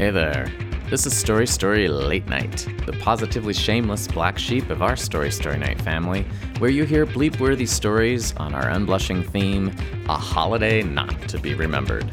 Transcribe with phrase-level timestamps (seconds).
[0.00, 0.50] Hey there.
[0.88, 5.58] This is Story Story Late Night, the positively shameless black sheep of our Story Story
[5.58, 6.24] Night family,
[6.56, 9.70] where you hear bleep worthy stories on our unblushing theme
[10.08, 12.10] A Holiday Not to Be Remembered.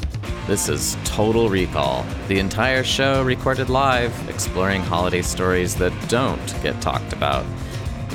[0.47, 6.81] This is Total Recall, the entire show recorded live, exploring holiday stories that don't get
[6.81, 7.45] talked about.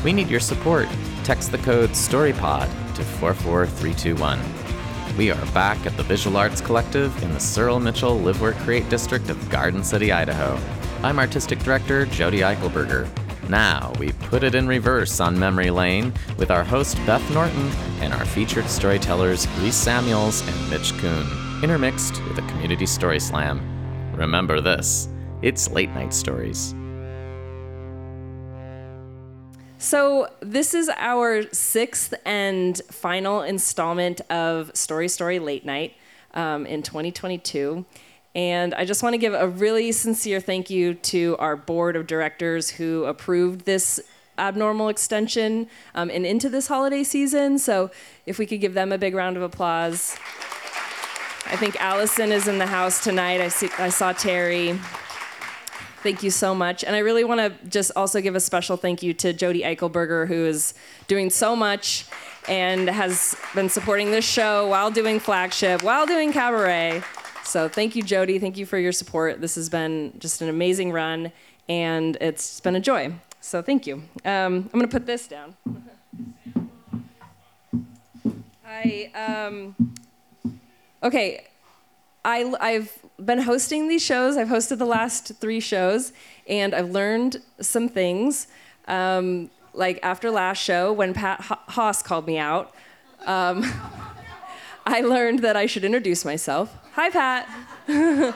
[0.05, 0.87] We need your support.
[1.25, 4.52] Text the code STORYPOD to 44321.
[5.19, 8.89] We are back at the Visual Arts Collective in the Surel Mitchell Live Work Create
[8.89, 10.59] District of Garden City, Idaho.
[11.03, 13.07] I'm Artistic Director Jodi Eichelberger.
[13.51, 17.71] Now we put it in reverse on memory lane with our host Beth Norton
[18.01, 21.27] and our featured storytellers Reese Samuels and Mitch Kuhn,
[21.63, 23.61] intermixed with a community story slam.
[24.17, 25.11] Remember this
[25.43, 26.75] it's late night stories.
[29.83, 35.95] So, this is our sixth and final installment of Story Story Late Night
[36.35, 37.85] um, in 2022.
[38.37, 42.07] And I just want to give a really sincere thank you to our board of
[42.07, 44.01] directors who approved this
[44.39, 47.59] abnormal extension um, and into this holiday season.
[47.59, 47.91] So,
[48.25, 50.17] if we could give them a big round of applause.
[51.47, 53.41] I think Allison is in the house tonight.
[53.41, 54.79] I, see, I saw Terry.
[56.03, 56.83] Thank you so much.
[56.83, 60.27] And I really want to just also give a special thank you to Jodi Eichelberger,
[60.27, 60.75] who is
[61.07, 62.07] doing so much
[62.49, 67.05] and has been supporting this show while doing flagship, while doing cabaret.
[67.45, 68.41] So thank you, Jodi.
[68.41, 69.41] Thank you for your support.
[69.41, 71.31] This has been just an amazing run,
[71.69, 73.15] and it's been a joy.
[73.41, 74.03] So thank you.
[74.25, 75.57] Um, I'm going to put this down.
[78.67, 79.77] I, um,
[81.05, 81.47] okay,
[82.25, 84.37] I, I've been hosting these shows.
[84.37, 86.13] I've hosted the last three shows,
[86.47, 88.49] and I've learned some things.
[88.89, 92.75] Um, like after last show, when Pat Haas called me out,
[93.27, 93.65] um,
[94.87, 96.77] I learned that I should introduce myself.
[96.95, 97.49] Hi, Pat.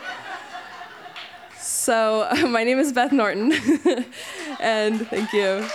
[1.59, 3.53] so, my name is Beth Norton,
[4.61, 5.67] and thank you.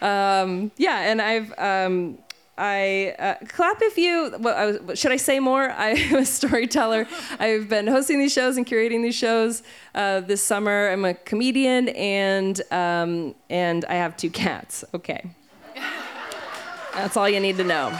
[0.00, 2.18] Um, yeah, and I've um,
[2.58, 4.34] I uh, clap if you.
[4.40, 5.70] Well, should I say more?
[5.76, 7.06] I'm a storyteller.
[7.38, 9.62] I've been hosting these shows and curating these shows
[9.94, 10.88] uh, this summer.
[10.90, 14.84] I'm a comedian and um, and I have two cats.
[14.92, 15.30] Okay,
[16.94, 17.96] that's all you need to know.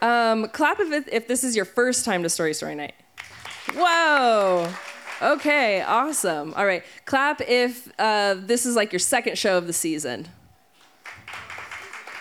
[0.00, 2.94] Um, clap if it, if this is your first time to Story Story Night.
[3.74, 4.72] Whoa.
[5.20, 6.54] Okay, awesome.
[6.54, 10.28] All right, clap if uh, this is like your second show of the season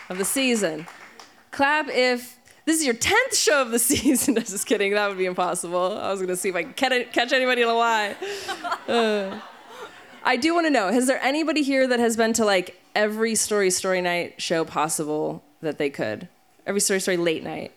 [0.09, 0.87] of the season.
[1.51, 4.37] Clap if this is your 10th show of the season.
[4.37, 5.97] I'm just kidding, that would be impossible.
[5.97, 8.15] I was gonna see if I can catch anybody in a lie.
[8.87, 9.39] Uh,
[10.23, 13.69] I do wanna know has there anybody here that has been to like every Story
[13.69, 16.27] Story Night show possible that they could?
[16.65, 17.71] Every Story Story late night?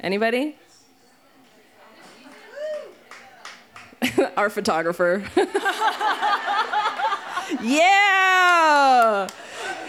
[0.00, 0.56] Anybody?
[4.36, 5.22] Our photographer.
[7.62, 9.28] yeah!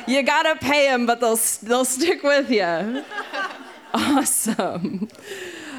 [0.07, 3.03] You gotta pay them, but they'll they'll stick with you.
[3.93, 5.07] awesome.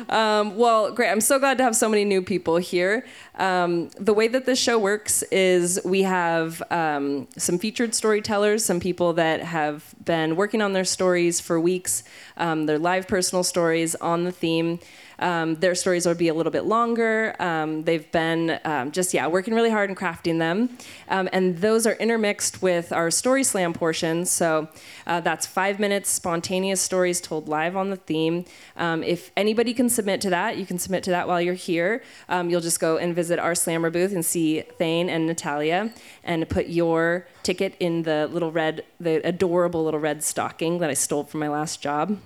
[0.09, 1.11] Um, well, great.
[1.11, 3.07] I'm so glad to have so many new people here.
[3.37, 8.81] Um, the way that this show works is we have um, some featured storytellers, some
[8.81, 12.05] people that have been working on their stories for weeks,
[12.37, 14.79] um, their live personal stories on the theme.
[15.19, 17.35] Um, their stories will be a little bit longer.
[17.39, 20.77] Um, they've been um, just, yeah, working really hard and crafting them.
[21.09, 24.25] Um, and those are intermixed with our Story Slam portion.
[24.27, 24.69] So
[25.07, 28.45] uh, that's five minutes spontaneous stories told live on the theme.
[28.77, 32.03] Um, if anybody can submit to that, you can submit to that while you're here.
[32.31, 35.93] You'll just go and visit our Slammer booth and see Thane and Natalia
[36.23, 40.95] and put your ticket in the little red, the adorable little red stocking that I
[40.95, 42.19] stole from my last job.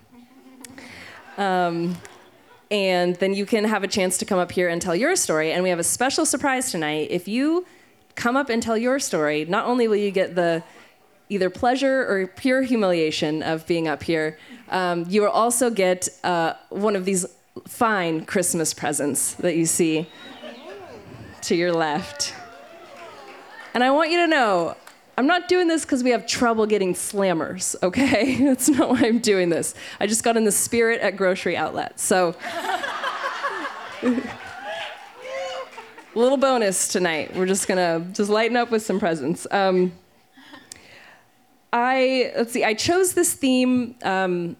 [1.36, 1.96] Um,
[2.70, 5.52] and then you can have a chance to come up here and tell your story.
[5.52, 7.08] And we have a special surprise tonight.
[7.10, 7.66] If you
[8.14, 10.62] come up and tell your story, not only will you get the
[11.30, 14.38] either pleasure or pure humiliation of being up here,
[14.70, 17.26] um, you will also get uh, one of these
[17.66, 20.06] fine Christmas presents that you see
[21.42, 22.34] to your left.
[23.74, 24.76] And I want you to know
[25.18, 28.36] I'm not doing this because we have trouble getting slammers, okay?
[28.44, 29.74] That's not why I'm doing this.
[29.98, 31.98] I just got in the spirit at grocery outlet.
[31.98, 32.36] So,
[36.14, 37.34] little bonus tonight.
[37.34, 39.44] We're just gonna just lighten up with some presents.
[39.50, 39.90] Um,
[41.72, 42.62] I let's see.
[42.62, 44.54] I chose this theme, um,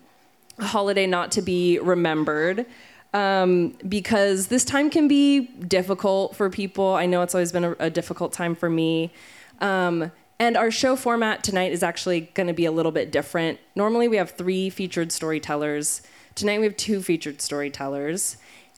[0.59, 2.67] holiday not to be remembered,
[3.15, 6.95] um, because this time can be difficult for people.
[6.95, 9.13] I know it's always been a, a difficult time for me.
[9.61, 13.59] Um, And our show format tonight is actually going to be a little bit different.
[13.75, 16.03] Normally, we have three featured storytellers.
[16.37, 18.37] Tonight, we have two featured storytellers.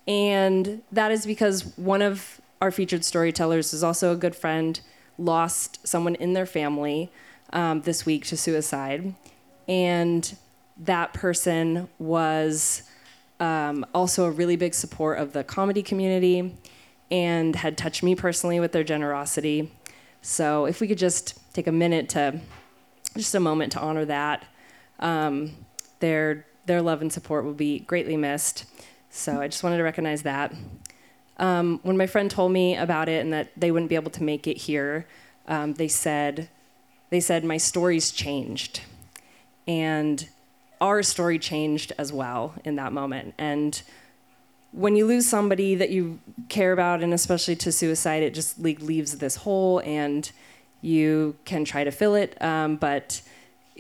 [0.08, 4.80] And that is because one of our featured storytellers is also a good friend,
[5.18, 7.10] lost someone in their family
[7.52, 9.14] um, this week to suicide.
[9.68, 10.34] And
[10.78, 12.84] that person was
[13.38, 16.56] um, also a really big support of the comedy community
[17.10, 19.70] and had touched me personally with their generosity.
[20.22, 22.40] So if we could just take a minute to,
[23.16, 24.44] just a moment to honor that,
[24.98, 25.52] um,
[26.00, 28.64] their their love and support will be greatly missed.
[29.10, 30.54] So I just wanted to recognize that.
[31.38, 34.22] Um, when my friend told me about it and that they wouldn't be able to
[34.22, 35.06] make it here,
[35.48, 36.48] um, they said,
[37.08, 38.82] they said my story's changed,
[39.66, 40.28] and
[40.80, 43.34] our story changed as well in that moment.
[43.36, 43.82] And
[44.72, 49.18] when you lose somebody that you care about, and especially to suicide, it just leaves
[49.18, 50.30] this hole, and
[50.80, 53.22] you can try to fill it, um, but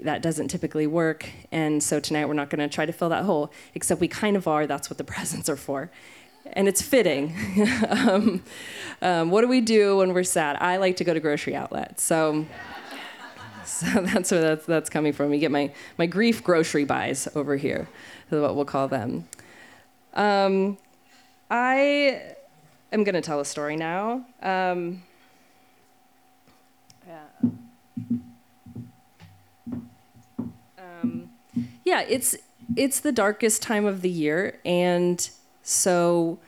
[0.02, 1.28] that doesn't typically work.
[1.52, 4.36] And so tonight we're not going to try to fill that hole, except we kind
[4.36, 4.66] of are.
[4.66, 5.90] That's what the presents are for.
[6.52, 7.36] And it's fitting.
[7.88, 8.42] um,
[9.02, 10.56] um, what do we do when we're sad?
[10.60, 12.02] I like to go to grocery outlets.
[12.02, 12.46] So,
[13.64, 15.30] so that's where that's, that's coming from.
[15.30, 17.88] We get my, my grief grocery buys over here,
[18.30, 19.26] is what we'll call them.
[20.14, 20.78] Um,
[21.50, 22.22] I
[22.92, 24.24] am going to tell a story now.
[24.42, 25.02] Um,
[27.06, 27.50] yeah.
[30.78, 31.30] Um,
[31.84, 32.36] yeah, it's
[32.76, 35.28] it's the darkest time of the year, and
[35.62, 36.38] so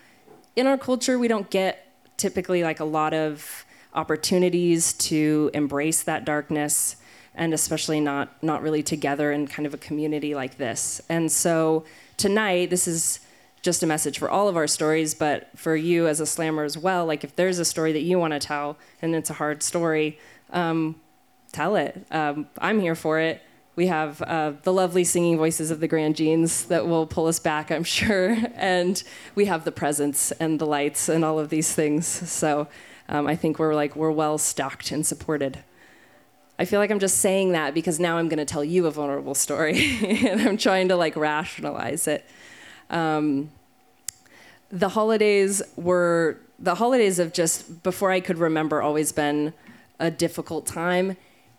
[0.54, 6.24] in our culture, we don't get typically like a lot of opportunities to embrace that
[6.24, 6.96] darkness
[7.34, 11.00] and especially not not really together in kind of a community like this.
[11.08, 11.84] And so
[12.16, 13.20] tonight, this is
[13.62, 16.76] just a message for all of our stories, but for you as a slammer as
[16.76, 17.06] well.
[17.06, 20.18] Like if there's a story that you want to tell and it's a hard story,
[20.50, 21.00] um,
[21.52, 22.04] tell it.
[22.10, 23.40] Um, I'm here for it.
[23.74, 27.38] We have uh, the lovely singing voices of the Grand Jeans that will pull us
[27.38, 28.36] back, I'm sure.
[28.54, 29.02] And
[29.34, 32.06] we have the presence and the lights and all of these things.
[32.06, 32.68] So
[33.08, 35.60] um, I think we're like we're well stocked and supported.
[36.58, 38.90] I feel like I'm just saying that because now I'm going to tell you a
[38.90, 42.26] vulnerable story, and I'm trying to like rationalize it.
[42.92, 43.50] Um,
[44.70, 49.52] the holidays were the holidays of just before I could remember always been
[49.98, 51.16] a difficult time.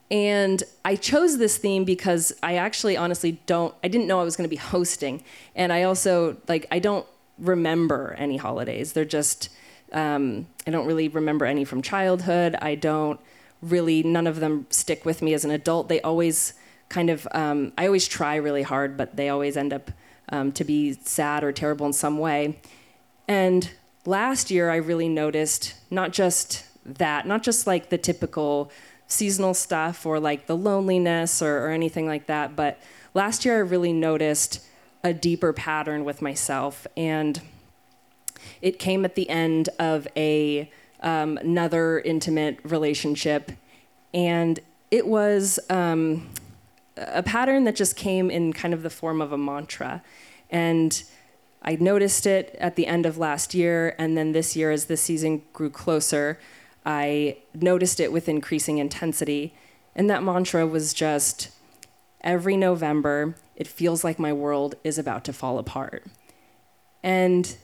[0.09, 4.35] And I chose this theme because I actually honestly don't I didn't know I was
[4.35, 5.23] going to be hosting.
[5.55, 7.05] And I also like I don't
[7.37, 8.93] remember any holidays.
[8.93, 9.49] They're just
[9.91, 12.55] um, I don't really remember any from childhood.
[12.61, 13.19] I don't
[13.61, 15.89] really none of them stick with me as an adult.
[15.89, 16.53] They always
[16.89, 19.91] kind of um, I always try really hard, but they always end up
[20.29, 22.59] um, to be sad or terrible in some way.
[23.27, 23.69] And
[24.05, 28.71] last year, I really noticed not just that, not just like the typical
[29.07, 32.79] seasonal stuff or like the loneliness or, or anything like that, but
[33.13, 34.65] last year I really noticed
[35.03, 36.87] a deeper pattern with myself.
[36.95, 37.41] And
[38.61, 40.71] it came at the end of a
[41.01, 43.51] um, another intimate relationship,
[44.13, 44.59] and
[44.89, 46.29] it was um,
[46.97, 50.03] a pattern that just came in kind of the form of a mantra.
[50.49, 51.03] And
[51.61, 54.97] I noticed it at the end of last year, and then this year, as the
[54.97, 56.39] season grew closer,
[56.85, 59.55] I noticed it with increasing intensity.
[59.95, 61.49] And that mantra was just
[62.21, 66.05] every November, it feels like my world is about to fall apart.
[67.01, 67.55] And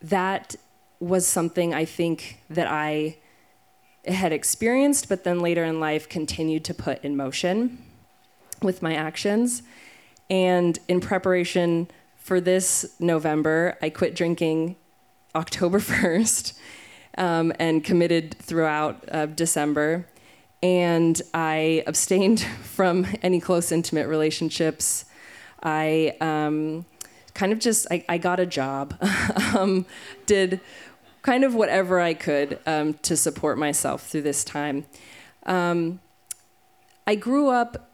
[0.00, 0.56] that
[0.98, 3.18] was something I think that I
[4.06, 7.85] had experienced, but then later in life continued to put in motion
[8.62, 9.62] with my actions.
[10.28, 14.76] And in preparation for this November, I quit drinking
[15.34, 16.58] October 1st
[17.18, 20.06] um, and committed throughout uh, December.
[20.62, 25.04] And I abstained from any close, intimate relationships.
[25.62, 26.84] I um,
[27.34, 28.96] kind of just, I, I got a job,
[29.56, 29.86] um,
[30.26, 30.60] did
[31.22, 34.86] kind of whatever I could um, to support myself through this time.
[35.44, 36.00] Um,
[37.06, 37.85] I grew up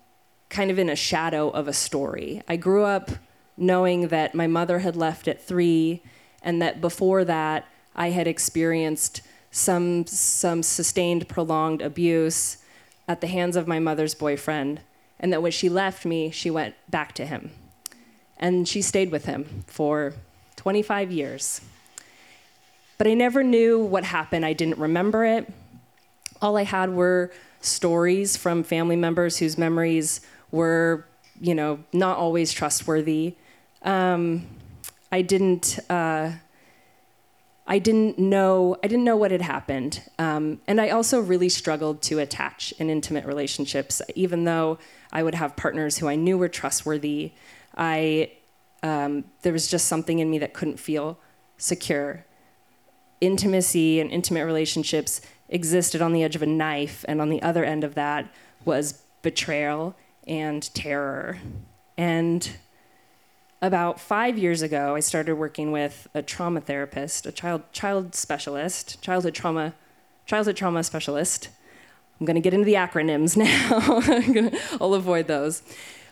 [0.52, 2.42] kind of in a shadow of a story.
[2.46, 3.10] I grew up
[3.56, 6.02] knowing that my mother had left at three,
[6.42, 7.66] and that before that,
[7.96, 12.58] I had experienced some, some sustained, prolonged abuse
[13.08, 14.80] at the hands of my mother's boyfriend,
[15.18, 17.50] and that when she left me, she went back to him.
[18.36, 20.12] And she stayed with him for
[20.56, 21.62] 25 years.
[22.98, 24.44] But I never knew what happened.
[24.44, 25.50] I didn't remember it.
[26.42, 30.20] All I had were stories from family members whose memories
[30.52, 31.06] were,
[31.40, 33.34] you know, not always trustworthy.
[33.82, 34.46] Um,
[35.10, 35.80] I didn't.
[35.90, 36.32] Uh,
[37.64, 42.02] I didn't know I didn't know what had happened, um, and I also really struggled
[42.02, 44.02] to attach in intimate relationships.
[44.14, 44.78] Even though
[45.12, 47.32] I would have partners who I knew were trustworthy,
[47.76, 48.32] I
[48.82, 51.18] um, there was just something in me that couldn't feel
[51.56, 52.24] secure.
[53.20, 57.64] Intimacy and intimate relationships existed on the edge of a knife, and on the other
[57.64, 58.28] end of that
[58.64, 59.94] was betrayal
[60.26, 61.38] and terror.
[61.96, 62.48] And
[63.60, 69.00] about five years ago, I started working with a trauma therapist, a child child specialist,
[69.02, 69.74] childhood trauma,
[70.26, 71.48] childhood trauma specialist.
[72.18, 73.36] I'm to get into the acronyms
[74.56, 74.78] now.
[74.80, 75.62] I'll avoid those.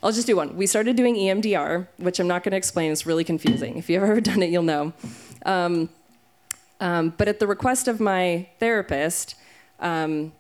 [0.03, 0.57] I'll just do one.
[0.57, 2.91] We started doing EMDR, which I'm not to explain.
[2.91, 3.77] It's really confusing.
[3.77, 4.93] If you've ever done it, you'll know.
[5.45, 5.89] Um,
[6.81, 9.35] um, but at the request of my therapist,
[9.79, 10.33] um,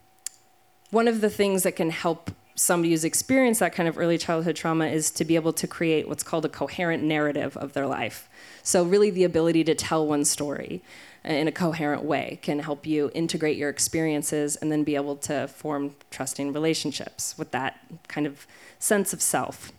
[0.91, 4.55] one of the things that can help somebody who's experienced that kind of early childhood
[4.55, 8.29] trauma is to be able to create what's called a coherent narrative of their life.
[8.63, 10.83] So, really, the ability to tell one story
[11.25, 15.49] in a coherent way can help you integrate your experiences and then be able to
[15.49, 18.47] form trusting relationships with that kind of
[18.79, 19.73] sense of self.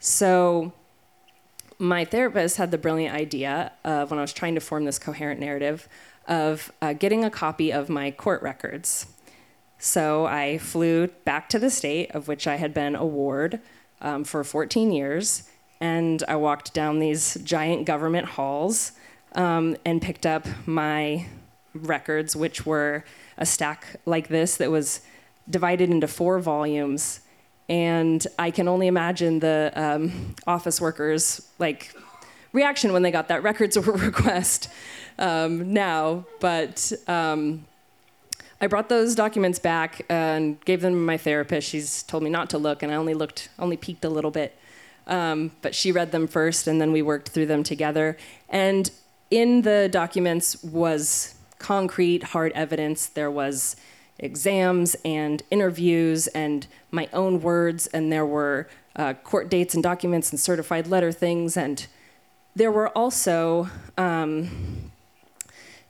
[0.00, 0.72] So,
[1.78, 5.38] my therapist had the brilliant idea of when I was trying to form this coherent
[5.38, 5.86] narrative
[6.26, 9.06] of uh, getting a copy of my court records
[9.78, 13.60] so I flew back to the state of which I had been a ward
[14.00, 15.48] um, for 14 years,
[15.80, 18.92] and I walked down these giant government halls
[19.34, 21.26] um, and picked up my
[21.74, 23.04] records, which were
[23.36, 25.02] a stack like this that was
[25.48, 27.20] divided into four volumes.
[27.68, 31.94] And I can only imagine the um, office workers' like
[32.52, 34.70] reaction when they got that records request
[35.18, 36.92] um, now, but.
[38.60, 41.68] I brought those documents back and gave them to my therapist.
[41.68, 44.56] She's told me not to look, and I only looked, only peeked a little bit.
[45.06, 48.16] Um, but she read them first, and then we worked through them together.
[48.48, 48.90] And
[49.30, 53.06] in the documents was concrete, hard evidence.
[53.06, 53.76] There was
[54.18, 60.30] exams and interviews and my own words, and there were uh, court dates and documents
[60.30, 61.86] and certified letter things, and
[62.54, 63.68] there were also.
[63.98, 64.90] Um,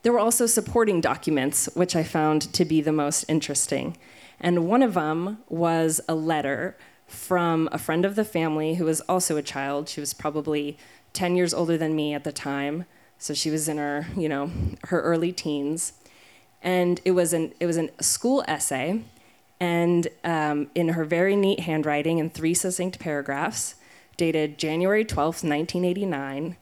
[0.06, 3.96] there were also supporting documents, which I found to be the most interesting.
[4.38, 6.76] And one of them was a letter
[7.08, 9.88] from a friend of the family who was also a child.
[9.88, 10.78] She was probably
[11.12, 12.84] 10 years older than me at the time.
[13.18, 14.52] So she was in her, you know,
[14.84, 15.94] her early teens.
[16.62, 19.02] And it was an it was a school essay,
[19.58, 23.74] and um, in her very neat handwriting in three succinct paragraphs,
[24.16, 26.56] dated January 12th, 1989,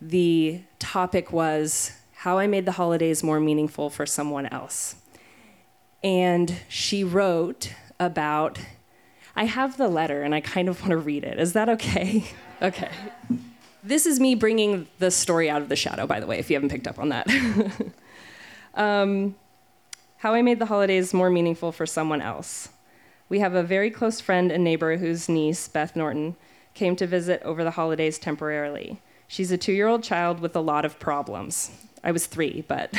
[0.00, 1.92] the topic was
[2.26, 4.96] how I Made the Holidays More Meaningful for Someone Else.
[6.02, 8.58] And she wrote about,
[9.36, 11.38] I have the letter and I kind of want to read it.
[11.38, 12.24] Is that okay?
[12.62, 12.90] okay.
[13.84, 16.56] This is me bringing the story out of the shadow, by the way, if you
[16.56, 17.30] haven't picked up on that.
[18.74, 19.36] um,
[20.16, 22.70] how I Made the Holidays More Meaningful for Someone Else.
[23.28, 26.34] We have a very close friend and neighbor whose niece, Beth Norton,
[26.74, 29.00] came to visit over the holidays temporarily.
[29.28, 31.70] She's a two year old child with a lot of problems.
[32.06, 32.94] I was three, but.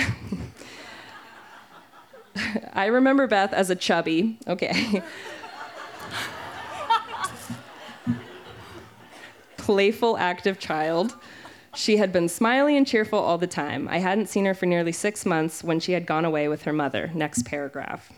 [2.73, 5.01] I remember Beth as a chubby, okay.
[9.57, 11.15] Playful, active child.
[11.73, 13.87] She had been smiley and cheerful all the time.
[13.87, 16.73] I hadn't seen her for nearly six months when she had gone away with her
[16.73, 17.09] mother.
[17.13, 18.11] Next paragraph.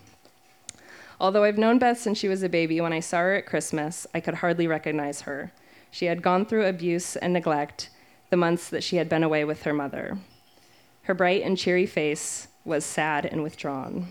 [1.19, 4.07] Although I've known Beth since she was a baby, when I saw her at Christmas,
[4.15, 5.51] I could hardly recognize her.
[5.91, 7.91] She had gone through abuse and neglect
[8.31, 10.17] the months that she had been away with her mother.
[11.09, 14.09] Her bright and cheery face was sad and withdrawn.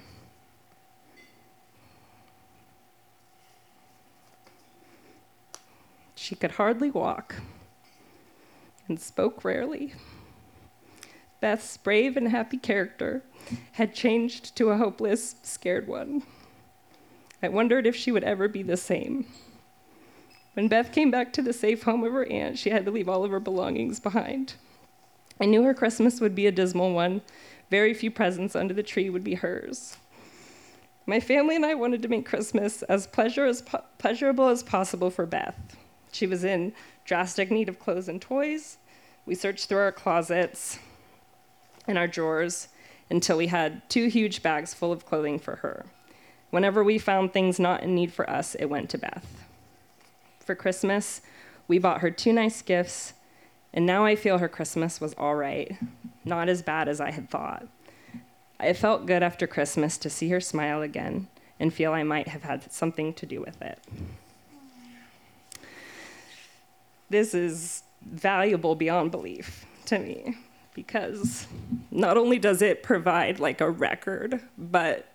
[6.16, 7.36] She could hardly walk
[8.88, 9.94] and spoke rarely.
[11.38, 13.22] Beth's brave and happy character
[13.74, 16.24] had changed to a hopeless, scared one.
[17.40, 19.24] I wondered if she would ever be the same.
[20.54, 23.08] When Beth came back to the safe home of her aunt, she had to leave
[23.08, 24.54] all of her belongings behind.
[25.40, 27.22] I knew her Christmas would be a dismal one.
[27.70, 29.96] Very few presents under the tree would be hers.
[31.06, 35.10] My family and I wanted to make Christmas as, pleasure as po- pleasurable as possible
[35.10, 35.76] for Beth.
[36.12, 36.72] She was in
[37.04, 38.78] drastic need of clothes and toys.
[39.24, 40.78] We searched through our closets
[41.86, 42.68] and our drawers
[43.10, 45.86] until we had two huge bags full of clothing for her.
[46.50, 49.44] Whenever we found things not in need for us, it went to Beth.
[50.40, 51.20] For Christmas,
[51.66, 53.14] we bought her two nice gifts
[53.78, 55.78] and now I feel her Christmas was all right,
[56.24, 57.68] not as bad as I had thought.
[58.58, 61.28] It felt good after Christmas to see her smile again
[61.60, 63.78] and feel I might have had something to do with it.
[67.08, 70.36] This is valuable beyond belief to me
[70.74, 71.46] because
[71.92, 75.06] not only does it provide like a record, but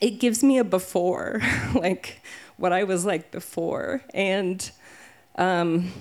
[0.00, 1.40] it gives me a before,
[1.76, 2.20] like
[2.56, 4.02] what I was like before.
[4.12, 4.68] And
[5.36, 5.92] um,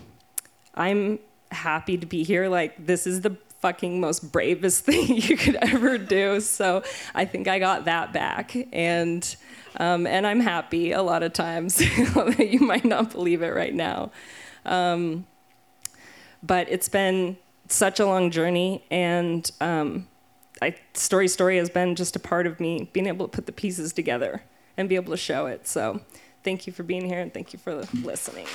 [0.76, 1.20] I'm
[1.52, 2.48] happy to be here.
[2.50, 6.40] Like, this is the fucking most bravest thing you could ever do.
[6.40, 8.56] So I think I got that back.
[8.74, 9.36] And
[9.78, 11.80] um, and I'm happy a lot of times.
[12.40, 14.12] you might not believe it right now.
[14.66, 15.26] Um,
[16.44, 17.38] but it's been
[17.68, 20.08] such a long journey, and um,
[20.62, 23.52] I, Story Story has been just a part of me being able to put the
[23.52, 24.44] pieces together
[24.76, 25.68] and be able to show it.
[25.68, 26.02] So
[26.44, 28.48] thank you for being here, and thank you for listening.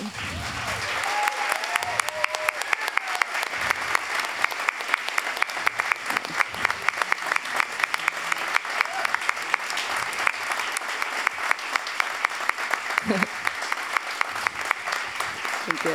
[15.66, 15.94] Thank you.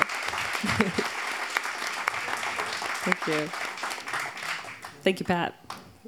[3.03, 3.49] Thank you.
[5.11, 5.53] Thank you, Pat.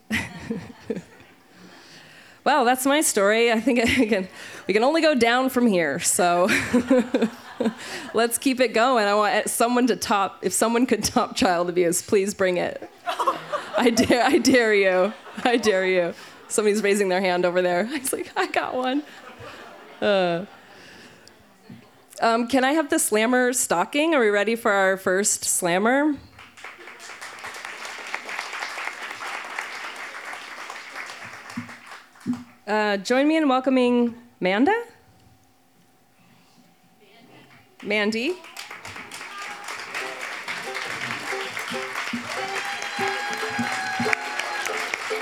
[2.45, 3.51] well, that's my story.
[3.51, 4.29] I think I can,
[4.65, 5.99] we can only go down from here.
[5.99, 6.47] So
[8.13, 9.05] let's keep it going.
[9.05, 12.89] I want someone to top, if someone could top child abuse, please bring it.
[13.77, 15.11] I dare, I dare you.
[15.43, 16.13] I dare you.
[16.47, 17.85] Somebody's raising their hand over there.
[17.91, 19.03] I was like, I got one.
[19.99, 20.45] Uh,
[22.21, 24.15] um, can I have the slammer stocking?
[24.15, 26.15] Are we ready for our first slammer?
[32.65, 34.73] Uh, join me in welcoming Manda?
[37.83, 38.31] Mandy.
[38.31, 38.37] Mandy.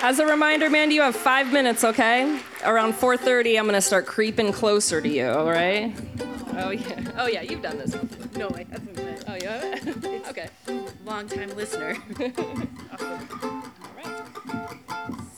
[0.03, 2.39] As a reminder, Mandy, you have five minutes, okay?
[2.63, 5.93] Around 4.30, I'm gonna start creeping closer to you, all right?
[6.57, 7.11] Oh yeah.
[7.17, 7.41] Oh yeah.
[7.41, 7.95] You've done this.
[8.35, 8.95] No, I haven't.
[8.95, 9.17] Been.
[9.27, 10.27] Oh, you haven't.
[10.29, 10.49] okay.
[11.05, 11.97] Long time listener.
[12.93, 13.63] awesome.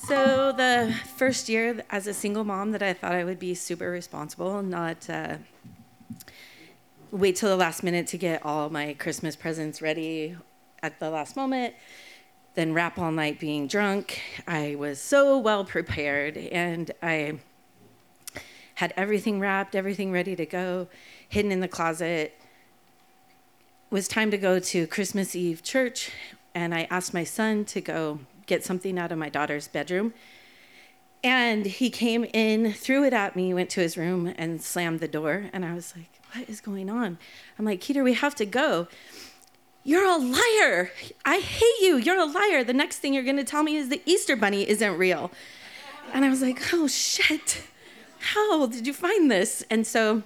[0.07, 3.89] So the first year as a single mom that I thought I would be super
[3.89, 5.37] responsible, not uh,
[7.09, 10.35] wait till the last minute to get all my Christmas presents ready
[10.81, 11.73] at the last moment,
[12.55, 14.19] then wrap all night being drunk.
[14.45, 17.39] I was so well prepared and I
[18.75, 20.89] had everything wrapped, everything ready to go,
[21.29, 22.33] hidden in the closet.
[22.35, 22.35] It
[23.89, 26.11] was time to go to Christmas Eve church,
[26.53, 30.13] and I asked my son to go get something out of my daughter's bedroom.
[31.23, 35.07] And he came in, threw it at me, went to his room, and slammed the
[35.07, 35.49] door.
[35.53, 37.17] And I was like, What is going on?
[37.57, 38.87] I'm like, Keter, we have to go.
[39.85, 40.91] You're a liar.
[41.25, 41.97] I hate you.
[41.97, 42.63] You're a liar.
[42.63, 45.31] The next thing you're going to tell me is the Easter Bunny isn't real.
[46.13, 47.63] And I was like, Oh, shit.
[48.19, 49.65] How did you find this?
[49.69, 50.23] And so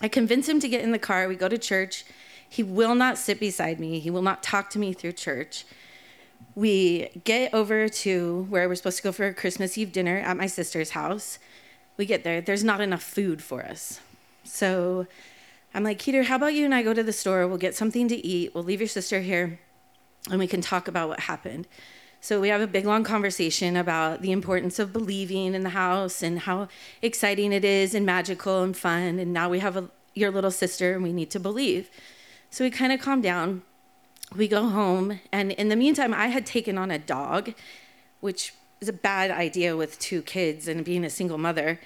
[0.00, 1.26] I convince him to get in the car.
[1.26, 2.04] We go to church.
[2.48, 5.64] He will not sit beside me, he will not talk to me through church.
[6.54, 10.36] We get over to where we're supposed to go for a Christmas Eve dinner at
[10.36, 11.38] my sister's house.
[11.96, 14.00] We get there, there's not enough food for us.
[14.44, 15.06] So
[15.74, 17.46] I'm like, Keter, how about you and I go to the store?
[17.46, 18.54] We'll get something to eat.
[18.54, 19.60] We'll leave your sister here
[20.30, 21.68] and we can talk about what happened.
[22.20, 26.22] So we have a big long conversation about the importance of believing in the house
[26.22, 26.68] and how
[27.02, 29.18] exciting it is and magical and fun.
[29.18, 31.90] And now we have a, your little sister and we need to believe.
[32.50, 33.62] So we kind of calm down.
[34.34, 35.20] We go home.
[35.32, 37.54] And in the meantime, I had taken on a dog,
[38.20, 41.80] which is a bad idea with two kids and being a single mother.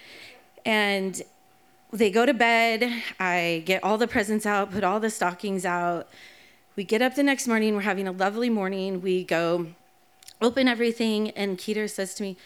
[0.65, 1.21] And
[1.93, 2.91] they go to bed.
[3.19, 6.09] I get all the presents out, put all the stockings out.
[6.77, 7.75] We get up the next morning.
[7.75, 9.03] We're having a lovely morning.
[9.03, 9.67] We go
[10.41, 12.37] open everything, and Keter says to me,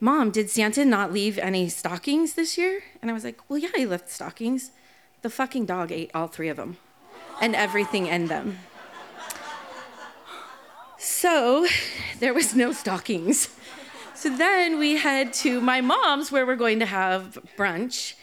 [0.00, 2.82] Mom, did Santa not leave any stockings this year?
[3.00, 4.70] And I was like, Well, yeah, he left stockings.
[5.22, 6.76] The fucking dog ate all three of them
[7.40, 8.58] and everything in them.
[11.04, 11.66] So
[12.18, 13.50] there was no stockings.
[14.14, 18.14] So then we head to my mom's where we're going to have brunch.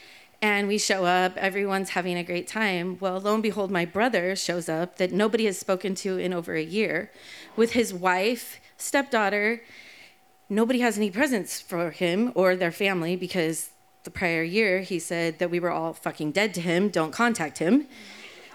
[0.41, 2.98] And we show up, everyone's having a great time.
[3.00, 6.56] Well, lo and behold, my brother shows up that nobody has spoken to in over
[6.56, 7.12] a year
[7.56, 9.62] with his wife stepdaughter,
[10.50, 13.70] nobody has any presents for him or their family because
[14.06, 17.60] the prior year he said that we were all fucking dead to him, don't contact
[17.60, 17.86] him.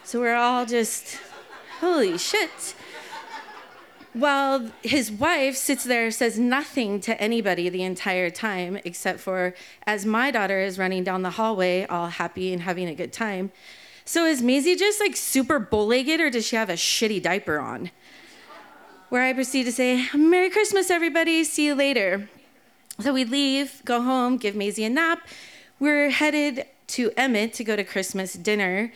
[0.03, 1.17] So we're all just,
[1.79, 2.75] holy shit.
[4.19, 9.55] While his wife sits there, says nothing to anybody the entire time, except for
[9.87, 13.53] as my daughter is running down the hallway, all happy and having a good time.
[14.07, 17.59] So is Maisie just like super bull legged, or does she have a shitty diaper
[17.59, 17.91] on?
[19.09, 22.29] where I proceed to say, Merry Christmas, everybody, see you later.
[23.01, 25.29] So we leave, go home, give Maisie a nap.
[25.79, 28.93] We're headed to Emmett to go to Christmas dinner.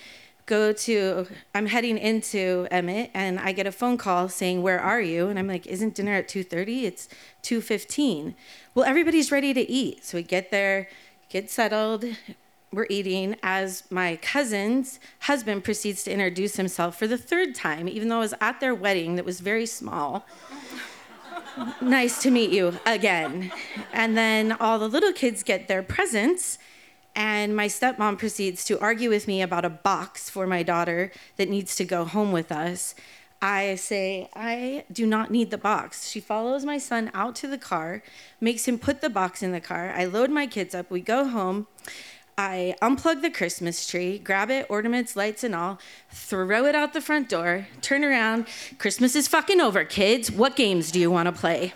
[0.51, 5.01] Go to, I'm heading into Emmett and I get a phone call saying, where are
[5.01, 5.29] you?
[5.29, 6.83] And I'm like, isn't dinner at 2.30?
[6.83, 7.09] It's
[7.45, 8.35] 2.15.
[8.75, 10.05] Well, everybody's ready to eat.
[10.05, 10.89] So we get there,
[11.29, 12.05] get settled,
[12.73, 18.09] we're eating as my cousin's husband proceeds to introduce himself for the third time, even
[18.09, 20.27] though I was at their wedding that was very small.
[21.81, 23.53] nice to meet you again.
[23.93, 26.59] And then all the little kids get their presents,
[27.15, 31.49] and my stepmom proceeds to argue with me about a box for my daughter that
[31.49, 32.95] needs to go home with us.
[33.43, 36.09] I say, I do not need the box.
[36.09, 38.03] She follows my son out to the car,
[38.41, 39.93] makes him put the box in the car.
[39.97, 40.91] I load my kids up.
[40.91, 41.67] We go home.
[42.37, 45.79] I unplug the Christmas tree, grab it, ornaments, lights, and all,
[46.11, 48.47] throw it out the front door, turn around.
[48.79, 50.31] Christmas is fucking over, kids.
[50.31, 51.75] What games do you want to play?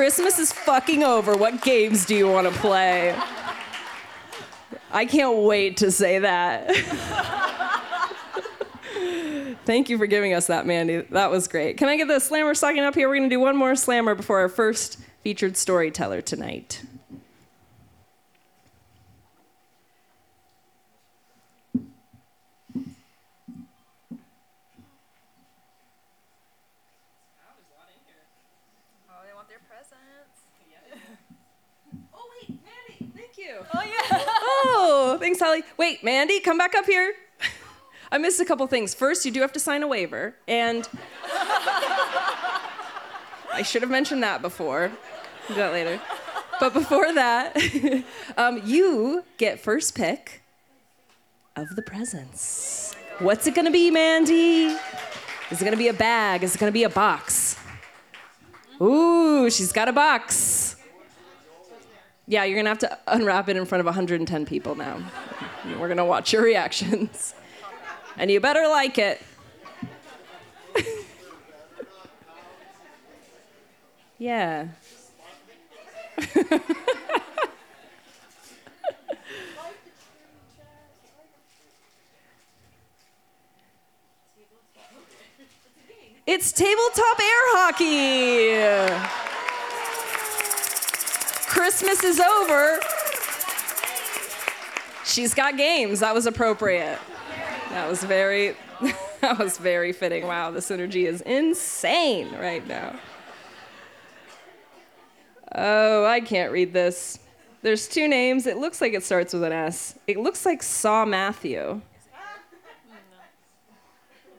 [0.00, 1.36] Christmas is fucking over.
[1.36, 3.14] What games do you want to play?
[4.90, 6.74] I can't wait to say that.
[9.66, 11.02] Thank you for giving us that, Mandy.
[11.10, 11.76] That was great.
[11.76, 13.10] Can I get the slammer stocking up here?
[13.10, 16.82] We're going to do one more slammer before our first featured storyteller tonight.
[33.74, 34.69] Oh, yeah.
[34.80, 35.62] Oh, thanks, Holly.
[35.76, 37.14] Wait, Mandy, come back up here.
[38.12, 38.94] I missed a couple things.
[38.94, 40.88] First, you do have to sign a waiver, and
[43.52, 44.90] I should have mentioned that before.
[45.48, 46.00] Do that later.
[46.58, 47.56] But before that,
[48.36, 50.42] um, you get first pick
[51.56, 52.94] of the presents.
[53.18, 54.76] What's it gonna be, Mandy?
[55.50, 56.42] Is it gonna be a bag?
[56.42, 57.56] Is it gonna be a box?
[58.80, 60.69] Ooh, she's got a box.
[62.30, 65.02] Yeah, you're gonna have to unwrap it in front of 110 people now.
[65.80, 67.34] We're gonna watch your reactions
[68.16, 69.20] and you better like it.
[74.18, 74.68] yeah.
[86.28, 89.29] it's tabletop air hockey.
[91.50, 92.78] Christmas is over.
[95.04, 95.98] She's got games.
[95.98, 96.98] That was appropriate.
[97.70, 98.54] That was very
[99.20, 100.28] that was very fitting.
[100.28, 102.94] Wow, this energy is insane right now.
[105.52, 107.18] Oh, I can't read this.
[107.62, 108.46] There's two names.
[108.46, 109.98] It looks like it starts with an S.
[110.06, 111.80] It looks like Saw Matthew.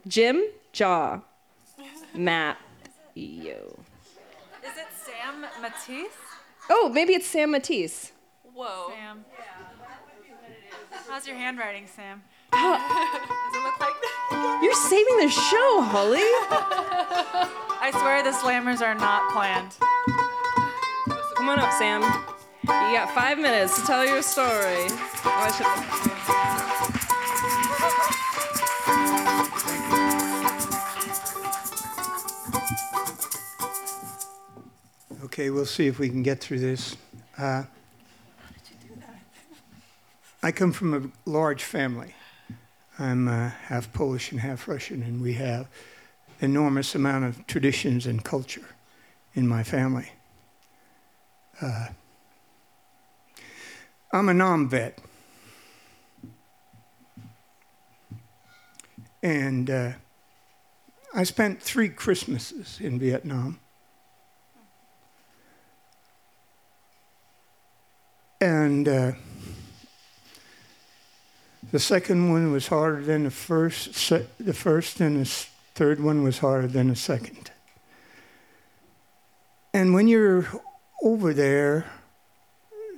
[0.07, 1.19] Jim Jaw.
[2.15, 2.57] Matt.
[3.13, 3.77] You.
[4.63, 6.30] Is it Sam Matisse?
[6.69, 8.11] Oh, maybe it's Sam Matisse.
[8.53, 8.91] Whoa.
[8.95, 9.25] Sam.
[9.37, 10.97] Yeah.
[11.09, 12.21] How's your handwriting, Sam?
[12.51, 14.59] Does it look like that?
[14.63, 16.19] You're saving the show, Holly.
[17.83, 19.75] I swear the slammers are not planned.
[21.35, 22.01] Come on up, Sam.
[22.63, 24.87] You got five minutes to tell your story.
[25.25, 26.20] Oh,
[35.33, 36.97] Okay, we'll see if we can get through this.
[37.37, 37.63] Uh,
[40.43, 42.13] I come from a large family.
[42.99, 45.69] I'm uh, half Polish and half Russian, and we have
[46.41, 48.75] enormous amount of traditions and culture
[49.33, 50.11] in my family.
[51.61, 51.87] Uh,
[54.11, 54.99] I'm a Nam vet.
[59.23, 59.91] And uh,
[61.13, 63.61] I spent three Christmases in Vietnam.
[68.41, 69.11] And uh,
[71.71, 73.93] the second one was harder than the first.
[73.93, 75.29] Se- the first and the
[75.75, 77.51] third one was harder than the second.
[79.75, 80.47] And when you're
[81.03, 81.85] over there,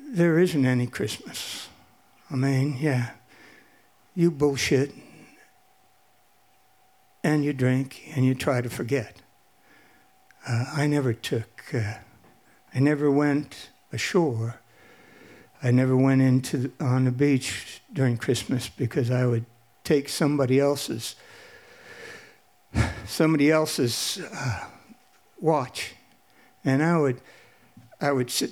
[0.07, 1.67] there isn't any Christmas.
[2.31, 3.11] I mean, yeah,
[4.15, 4.93] you bullshit
[7.21, 9.17] and you drink and you try to forget.
[10.47, 11.95] Uh, I never took, uh,
[12.73, 14.61] I never went ashore
[15.63, 19.45] I never went into on the beach during Christmas because I would
[19.85, 21.15] take somebody else's
[23.05, 24.65] somebody else's uh,
[25.39, 25.95] watch,
[26.65, 27.21] and I would
[28.01, 28.51] I would sit.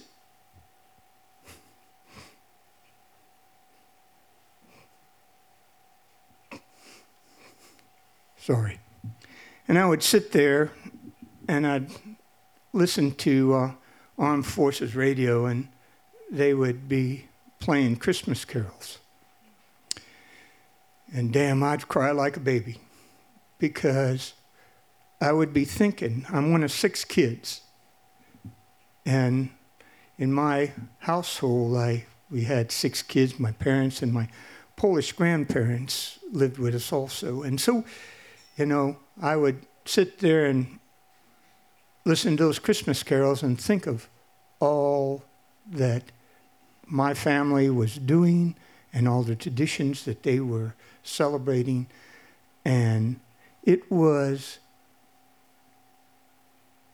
[8.37, 8.79] Sorry.
[9.67, 10.71] And I would sit there
[11.47, 11.91] and I'd
[12.73, 13.71] listen to uh,
[14.17, 15.67] Armed Forces radio, and
[16.31, 17.25] they would be
[17.59, 18.97] playing Christmas carols.
[21.13, 22.79] And damn, I'd cry like a baby
[23.59, 24.33] because
[25.19, 27.61] I would be thinking, I'm one of six kids.
[29.05, 29.49] And
[30.17, 34.29] in my household, I, we had six kids, my parents and my
[34.77, 37.43] Polish grandparents lived with us also.
[37.43, 37.83] And so,
[38.57, 40.79] you know, I would sit there and
[42.05, 44.07] listen to those Christmas carols and think of
[44.59, 45.23] all
[45.69, 46.03] that
[46.91, 48.55] my family was doing
[48.93, 51.87] and all the traditions that they were celebrating.
[52.65, 53.19] And
[53.63, 54.59] it was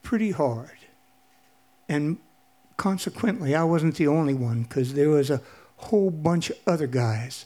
[0.04, 0.78] pretty hard.
[1.90, 2.18] And
[2.78, 5.42] consequently, I wasn't the only one because there was a
[5.78, 7.46] whole bunch of other guys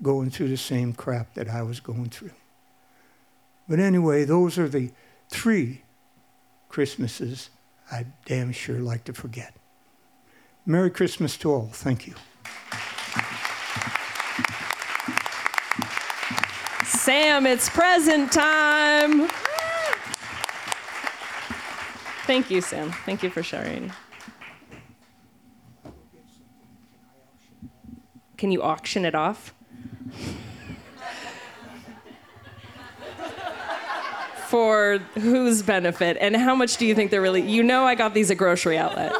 [0.00, 2.30] going through the same crap that I was going through.
[3.68, 4.90] But anyway, those are the
[5.28, 5.82] three
[6.68, 7.50] Christmases
[7.90, 9.54] I damn sure like to forget.
[10.68, 11.70] Merry Christmas to all.
[11.72, 12.12] Thank you.
[16.84, 19.28] Sam, it's present time.
[22.26, 22.92] Thank you, Sam.
[23.06, 23.90] Thank you for sharing.
[28.36, 29.54] Can you auction it off?
[34.48, 36.18] For whose benefit?
[36.20, 37.40] And how much do you think they're really?
[37.40, 39.14] You know, I got these at grocery outlet.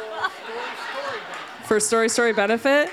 [1.69, 2.89] For story story benefit?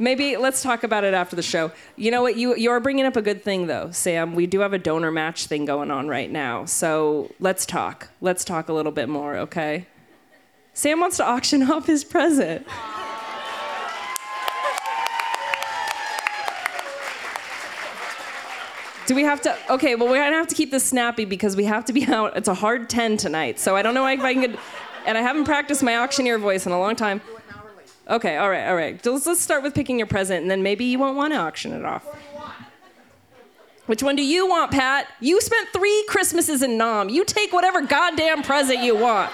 [0.00, 1.70] Maybe let's talk about it after the show.
[1.94, 2.34] You know what?
[2.34, 4.34] You you're bringing up a good thing though, Sam.
[4.34, 6.64] We do have a donor match thing going on right now.
[6.64, 8.08] So let's talk.
[8.20, 9.86] Let's talk a little bit more, okay?
[10.74, 12.66] Sam wants to auction off his present.
[19.06, 19.56] Do we have to?
[19.70, 22.36] Okay, well, we're gonna have to keep this snappy because we have to be out.
[22.36, 23.60] It's a hard 10 tonight.
[23.60, 24.58] So I don't know if I can get.
[25.06, 27.20] And I haven't practiced my auctioneer voice in a long time.
[28.08, 29.02] Okay, all right, all right.
[29.02, 31.38] So let's, let's start with picking your present, and then maybe you won't want to
[31.38, 32.04] auction it off.
[33.86, 35.06] Which one do you want, Pat?
[35.20, 37.08] You spent three Christmases in Nam.
[37.08, 39.30] You take whatever goddamn present you want.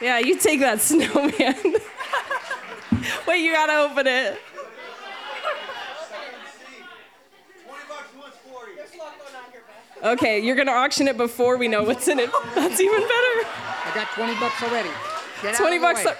[0.00, 1.56] Yeah, you take that snowman.
[3.26, 4.40] Wait, you gotta open it.
[10.02, 12.30] Okay, you're gonna auction it before we know what's in it.
[12.54, 13.67] That's even better.
[13.88, 14.90] I got 20 bucks already.
[15.40, 16.04] Get out 20 of the bucks.
[16.04, 16.14] way.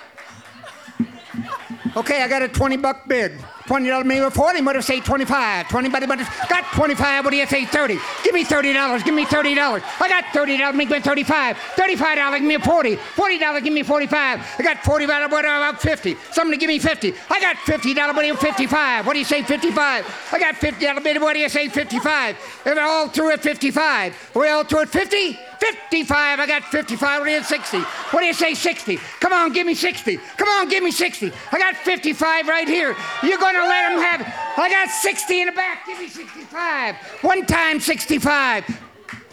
[1.96, 3.32] Okay, I got a 20 buck bid.
[3.68, 5.68] $20 maybe or 40, but I say 25.
[5.68, 7.98] 20 but but got 25, what do you say 30?
[8.24, 9.82] Give me $30, give me $30.
[10.00, 11.56] I got $30, make me 35.
[11.56, 12.96] $35, give me a 40.
[12.96, 14.56] $40, give me 45.
[14.58, 16.16] I got $40, what about 50?
[16.32, 17.12] Somebody give me 50.
[17.30, 19.06] I got $50, what do you 55?
[19.06, 20.28] What do you say 55?
[20.32, 22.36] I got $50 bid, what do you say 55?
[22.36, 24.30] If they're all through at 55.
[24.34, 25.38] Are we all through at 50?
[25.58, 26.40] 55.
[26.40, 27.20] I got 55.
[27.20, 27.78] What do you 60?
[27.78, 28.96] What do you say 60?
[29.20, 30.16] Come on, give me 60.
[30.36, 31.32] Come on, give me 60.
[31.52, 32.96] I got 55 right here.
[33.22, 34.26] You're going to let them have it.
[34.58, 35.86] I got 60 in the back.
[35.86, 36.96] Give me 65.
[37.22, 38.64] One time 65.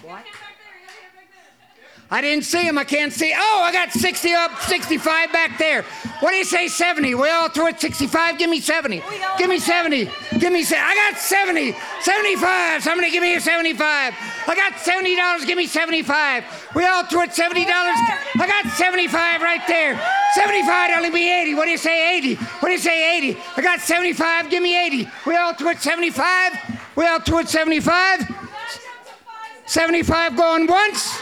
[0.03, 0.23] What?
[2.11, 2.77] I didn't see him.
[2.77, 3.33] I can't see.
[3.35, 5.81] Oh, I got 60 up, 65 back there.
[6.19, 7.15] What do you say, 70?
[7.15, 8.37] We all throw it 65.
[8.37, 9.03] Give me 70.
[9.39, 10.09] Give me 70.
[10.37, 10.63] Give me.
[10.63, 11.75] Se- I got 70.
[12.01, 12.83] 75.
[12.83, 14.13] Somebody give me a 75.
[14.47, 15.45] I got 70 dollars.
[15.45, 16.43] Give me 75.
[16.75, 17.97] We all threw it 70 dollars.
[18.37, 19.99] I got 75 right there.
[20.35, 20.91] 75.
[20.97, 21.55] Only be 80.
[21.55, 22.35] What do you say, 80?
[22.35, 23.37] What do you say, 80?
[23.55, 24.49] I got 75.
[24.49, 25.07] Give me 80.
[25.25, 26.53] We all threw it 75.
[26.97, 28.27] We all threw it 75.
[29.65, 31.21] 75 going once.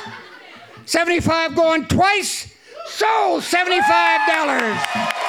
[0.86, 2.56] 75 going twice.
[2.88, 5.23] Sold $75.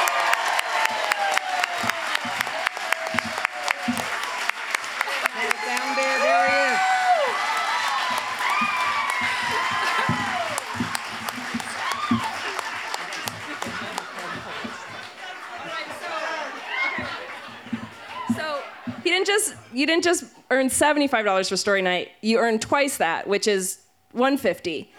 [19.85, 22.13] You didn't just earn seventy five dollars for story night.
[22.23, 23.81] You earned twice that, which is
[24.13, 24.91] one fifty.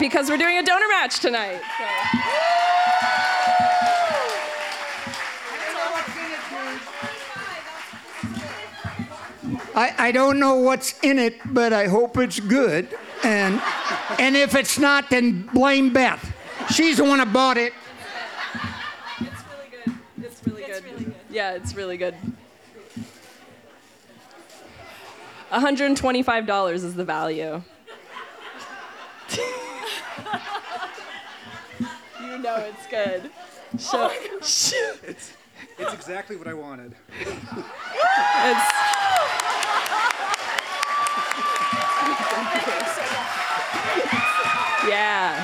[0.00, 1.60] Because we're doing a donor match tonight.
[1.78, 1.84] so.
[9.74, 12.88] I, I don't know what's in it, but I hope it's good.
[13.22, 13.62] And,
[14.18, 16.34] and if it's not, then blame Beth.
[16.74, 17.72] She's the one who bought it.
[19.20, 19.94] It's really good.
[20.20, 21.14] It's really good.
[21.30, 22.16] Yeah, it's really good.
[25.52, 27.62] $125 is the value.
[32.20, 33.30] you know it's good.
[33.78, 35.32] Show, oh show- It's,
[35.78, 36.94] it's exactly what I wanted.
[37.20, 38.72] it's,
[44.88, 45.38] Yeah.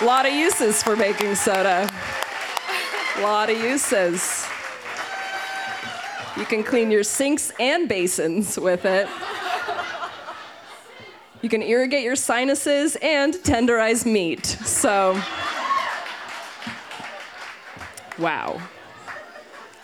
[0.00, 1.88] A lot of uses for baking soda.
[3.16, 4.46] A lot of uses.
[6.36, 9.08] You can clean your sinks and basins with it.
[11.42, 14.44] You can irrigate your sinuses and tenderize meat.
[14.44, 15.20] So,
[18.18, 18.60] wow.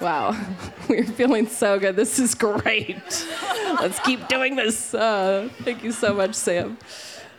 [0.00, 0.38] Wow.
[0.88, 1.96] We're feeling so good.
[1.96, 3.26] This is great.
[3.80, 4.92] Let's keep doing this.
[4.92, 6.76] Uh, thank you so much, Sam.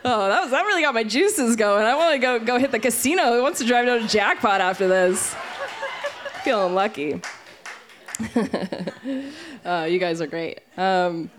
[0.04, 1.86] Oh, that was that really got my juices going.
[1.86, 3.34] I want to go go hit the casino.
[3.34, 5.36] Who wants to drive down to Jackpot after this?
[6.44, 7.22] Feeling lucky.
[9.66, 10.60] Uh, you guys are great.
[10.78, 11.30] Um,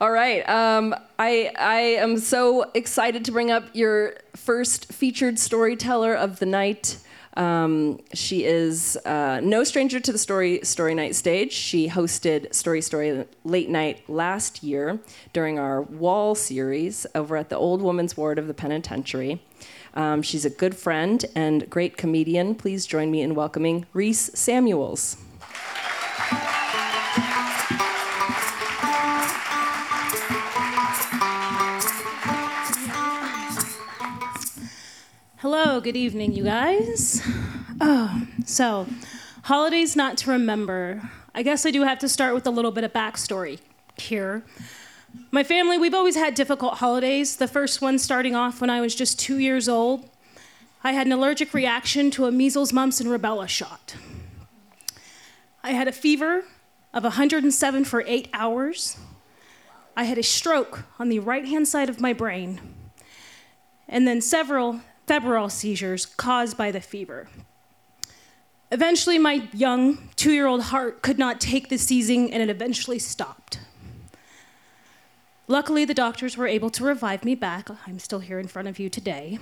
[0.00, 0.48] all right.
[0.48, 6.46] Um, I, I am so excited to bring up your first featured storyteller of the
[6.46, 6.98] night.
[7.36, 11.52] Um, she is uh, no stranger to the story story night stage.
[11.52, 14.98] She hosted Story Story Late Night last year
[15.32, 19.42] during our Wall series over at the Old Woman's Ward of the Penitentiary.
[19.94, 22.54] Um, she's a good friend and great comedian.
[22.54, 25.16] Please join me in welcoming Reese Samuels.
[35.38, 37.26] Hello, good evening, you guys.
[37.80, 38.86] Oh, so,
[39.44, 41.10] holidays not to remember.
[41.34, 43.58] I guess I do have to start with a little bit of backstory
[43.96, 44.42] here.
[45.30, 47.36] My family, we've always had difficult holidays.
[47.36, 50.08] The first one starting off when I was just two years old.
[50.84, 53.96] I had an allergic reaction to a measles, mumps, and rubella shot.
[55.62, 56.44] I had a fever
[56.94, 58.98] of 107 for eight hours.
[59.96, 62.60] I had a stroke on the right hand side of my brain,
[63.88, 67.28] and then several febrile seizures caused by the fever.
[68.72, 72.98] Eventually, my young two year old heart could not take the seizing, and it eventually
[72.98, 73.58] stopped.
[75.48, 77.68] Luckily, the doctors were able to revive me back.
[77.86, 79.40] I'm still here in front of you today.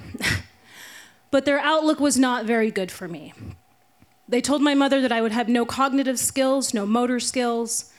[1.30, 3.34] but their outlook was not very good for me.
[4.28, 7.90] They told my mother that I would have no cognitive skills, no motor skills.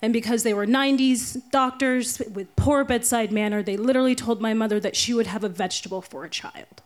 [0.00, 4.78] And because they were 90s doctors with poor bedside manner, they literally told my mother
[4.78, 6.82] that she would have a vegetable for a child.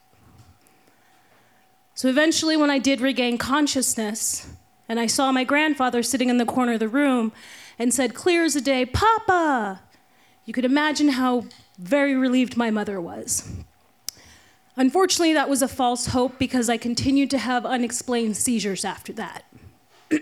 [1.95, 4.49] So eventually, when I did regain consciousness,
[4.89, 7.33] and I saw my grandfather sitting in the corner of the room
[7.79, 9.81] and said, clear as a day, Papa,
[10.45, 11.45] you could imagine how
[11.77, 13.51] very relieved my mother was.
[14.79, 19.43] Unfortunately, that was a false hope because I continued to have unexplained seizures after that.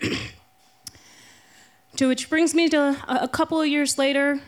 [1.97, 4.41] to which brings me to a, couple of years later,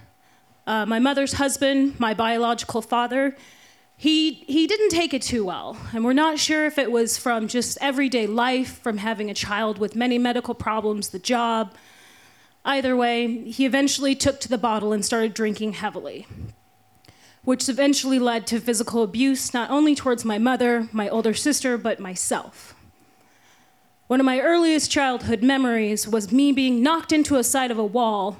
[0.67, 3.37] uh, my mother's husband, my biological father,
[3.99, 5.77] he, he didn't take it too well.
[5.93, 9.77] And we're not sure if it was from just everyday life, from having a child
[9.79, 11.75] with many medical problems, the job.
[12.65, 16.27] Either way, he eventually took to the bottle and started drinking heavily,
[17.49, 21.99] which eventually led to physical abuse, not only towards my mother, my older sister, but
[21.99, 22.75] myself.
[24.07, 27.85] One of my earliest childhood memories was me being knocked into a side of a
[27.87, 28.37] wall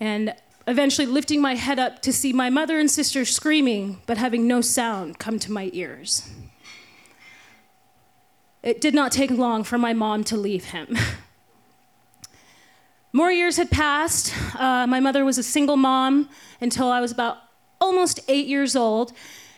[0.00, 0.34] and
[0.66, 4.60] eventually lifting my head up to see my mother and sister screaming, but having no
[4.60, 6.28] sound come to my ears.
[8.64, 10.98] It did not take long for my mom to leave him.
[13.12, 14.34] More years had passed.
[14.58, 16.28] Uh, my mother was a single mom
[16.60, 17.43] until I was about
[17.84, 19.12] almost eight years old.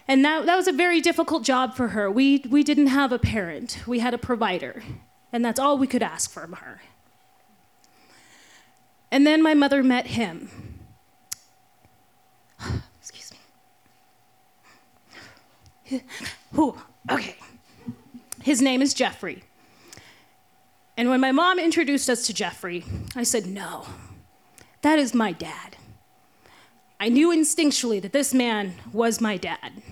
[0.09, 2.11] And that, that was a very difficult job for her.
[2.11, 4.83] We, we didn't have a parent, we had a provider.
[5.33, 6.81] And that's all we could ask from her.
[9.11, 10.51] And then my mother met him.
[13.01, 13.33] Excuse
[15.91, 16.03] me.
[16.53, 16.77] Who?
[17.11, 17.37] Okay.
[18.43, 19.43] His name is Jeffrey.
[20.97, 22.85] And when my mom introduced us to Jeffrey,
[23.15, 23.87] I said, No,
[24.83, 25.76] that is my dad.
[26.99, 29.83] I knew instinctually that this man was my dad.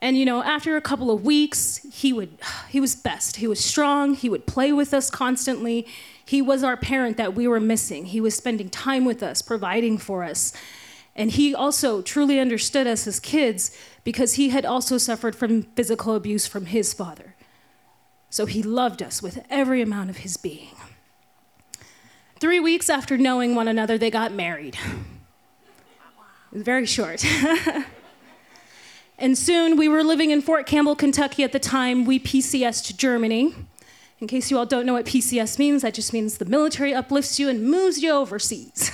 [0.00, 3.36] And you know, after a couple of weeks, he would he was best.
[3.36, 5.86] He was strong, he would play with us constantly.
[6.24, 8.06] He was our parent that we were missing.
[8.06, 10.52] He was spending time with us, providing for us.
[11.16, 16.14] And he also truly understood us as kids because he had also suffered from physical
[16.14, 17.34] abuse from his father.
[18.30, 20.76] So he loved us with every amount of his being.
[22.38, 24.76] Three weeks after knowing one another, they got married.
[26.50, 27.22] It was very short.
[29.18, 32.06] and soon we were living in Fort Campbell, Kentucky at the time.
[32.06, 33.54] We PCS to Germany.
[34.18, 37.38] In case you all don't know what PCS means, that just means the military uplifts
[37.38, 38.90] you and moves you overseas.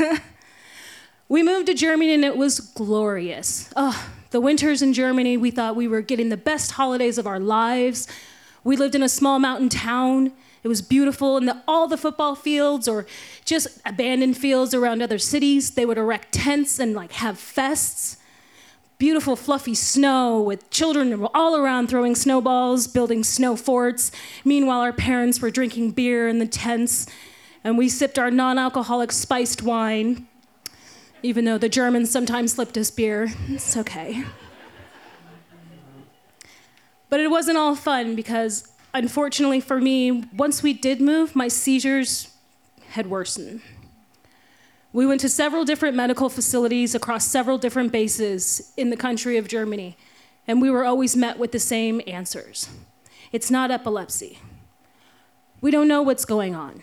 [1.28, 3.70] we moved to Germany and it was glorious.
[3.76, 7.38] Oh, the winters in Germany, we thought we were getting the best holidays of our
[7.38, 8.09] lives.
[8.64, 10.32] We lived in a small mountain town.
[10.64, 13.04] It was beautiful, and the, all the football fields or
[13.44, 18.16] just abandoned fields around other cities, they would erect tents and like have fests.
[18.96, 24.10] Beautiful, fluffy snow with children all around throwing snowballs, building snow forts.
[24.42, 27.06] Meanwhile, our parents were drinking beer in the tents,
[27.62, 30.26] and we sipped our non alcoholic spiced wine,
[31.22, 33.34] even though the Germans sometimes slipped us beer.
[33.48, 34.24] It's okay.
[37.10, 42.28] But it wasn't all fun because, unfortunately for me, once we did move, my seizures
[42.90, 43.61] had worsened.
[44.92, 49.49] We went to several different medical facilities across several different bases in the country of
[49.49, 49.97] Germany,
[50.47, 52.68] and we were always met with the same answers
[53.32, 54.38] it's not epilepsy.
[55.61, 56.80] We don't know what's going on.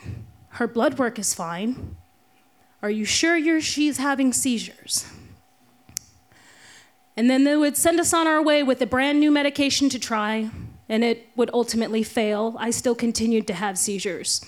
[0.50, 1.96] Her blood work is fine.
[2.82, 5.06] Are you sure you're, she's having seizures?
[7.16, 9.98] And then they would send us on our way with a brand new medication to
[9.98, 10.50] try,
[10.92, 12.54] and it would ultimately fail.
[12.58, 14.44] I still continued to have seizures.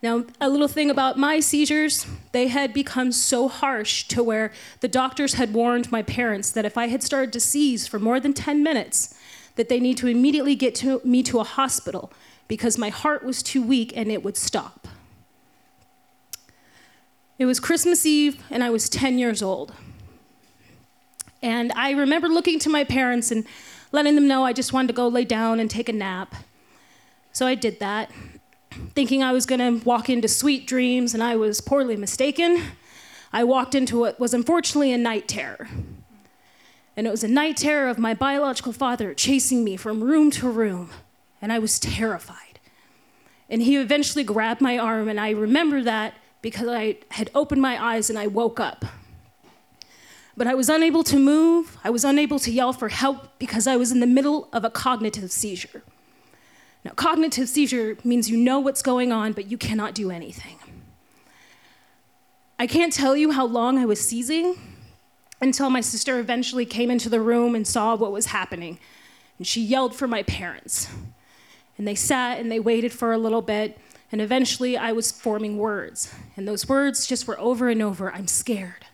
[0.00, 4.86] Now, a little thing about my seizures, they had become so harsh to where the
[4.86, 8.32] doctors had warned my parents that if I had started to seize for more than
[8.32, 9.18] 10 minutes,
[9.56, 12.12] that they need to immediately get to me to a hospital
[12.46, 14.86] because my heart was too weak and it would stop.
[17.40, 19.72] It was Christmas Eve and I was 10 years old.
[21.44, 23.44] And I remember looking to my parents and
[23.92, 26.34] letting them know I just wanted to go lay down and take a nap.
[27.32, 28.10] So I did that,
[28.94, 32.62] thinking I was gonna walk into sweet dreams, and I was poorly mistaken.
[33.30, 35.68] I walked into what was unfortunately a night terror.
[36.96, 40.48] And it was a night terror of my biological father chasing me from room to
[40.48, 40.92] room,
[41.42, 42.58] and I was terrified.
[43.50, 47.82] And he eventually grabbed my arm, and I remember that because I had opened my
[47.84, 48.86] eyes and I woke up
[50.36, 51.76] but I was unable to move.
[51.84, 54.70] I was unable to yell for help because I was in the middle of a
[54.70, 55.82] cognitive seizure.
[56.84, 60.58] Now, cognitive seizure means you know what's going on, but you cannot do anything.
[62.58, 64.56] I can't tell you how long I was seizing
[65.40, 68.78] until my sister eventually came into the room and saw what was happening.
[69.38, 70.88] And she yelled for my parents.
[71.76, 73.78] And they sat and they waited for a little bit.
[74.12, 76.14] And eventually I was forming words.
[76.36, 78.86] And those words just were over and over I'm scared.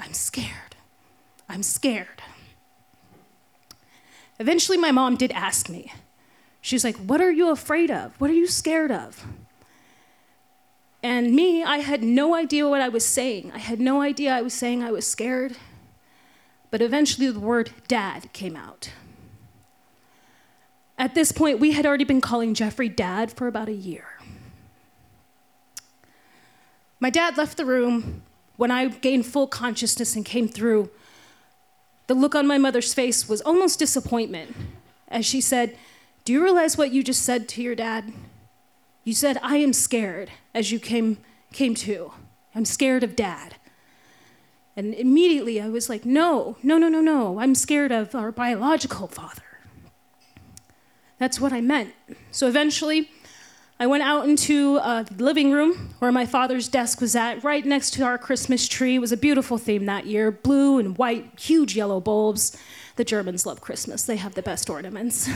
[0.00, 0.73] I'm scared.
[1.48, 2.22] I'm scared.
[4.38, 5.92] Eventually, my mom did ask me.
[6.60, 8.18] She's like, What are you afraid of?
[8.20, 9.24] What are you scared of?
[11.02, 13.52] And me, I had no idea what I was saying.
[13.52, 15.56] I had no idea I was saying I was scared.
[16.70, 18.90] But eventually, the word dad came out.
[20.96, 24.06] At this point, we had already been calling Jeffrey dad for about a year.
[27.00, 28.22] My dad left the room
[28.56, 30.90] when I gained full consciousness and came through.
[32.06, 34.54] The look on my mother's face was almost disappointment
[35.08, 35.76] as she said,
[36.24, 38.12] Do you realize what you just said to your dad?
[39.04, 41.18] You said, I am scared as you came,
[41.52, 42.12] came to.
[42.54, 43.56] I'm scared of dad.
[44.76, 47.40] And immediately I was like, No, no, no, no, no.
[47.40, 49.42] I'm scared of our biological father.
[51.18, 51.94] That's what I meant.
[52.30, 53.10] So eventually,
[53.84, 57.62] I went out into uh, the living room where my father's desk was at, right
[57.66, 58.94] next to our Christmas tree.
[58.94, 62.56] It was a beautiful theme that year blue and white, huge yellow bulbs.
[62.96, 65.28] The Germans love Christmas, they have the best ornaments.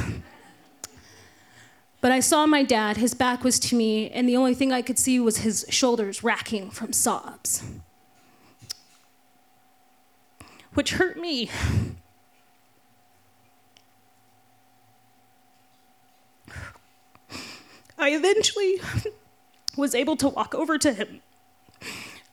[2.00, 4.80] but I saw my dad, his back was to me, and the only thing I
[4.80, 7.62] could see was his shoulders racking from sobs,
[10.72, 11.50] which hurt me.
[17.98, 18.80] I eventually
[19.76, 21.20] was able to walk over to him.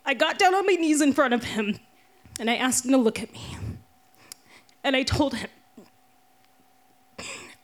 [0.06, 1.80] I got down on my knees in front of him
[2.40, 3.58] and I asked him to look at me.
[4.84, 5.50] And I told him,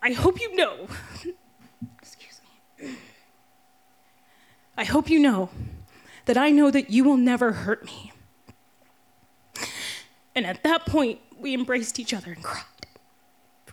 [0.02, 0.88] I hope you know,
[2.02, 2.42] excuse
[2.80, 2.96] me,
[4.76, 5.50] I hope you know
[6.26, 8.12] that I know that you will never hurt me.
[10.34, 12.64] And at that point, we embraced each other and cried,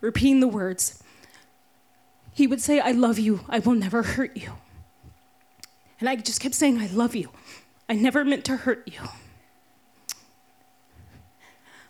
[0.00, 1.02] repeating the words,
[2.38, 3.40] he would say, I love you.
[3.48, 4.52] I will never hurt you.
[5.98, 7.30] And I just kept saying, I love you.
[7.88, 9.00] I never meant to hurt you.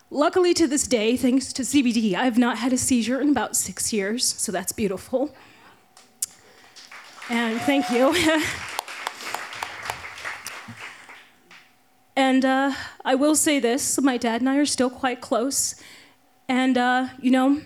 [0.09, 3.55] Luckily, to this day, thanks to CBD, I have not had a seizure in about
[3.55, 5.35] six years, so that's beautiful.
[7.29, 8.15] And thank you.
[12.15, 12.71] and uh,
[13.05, 15.75] I will say this my dad and I are still quite close.
[16.47, 17.61] And, uh, you know,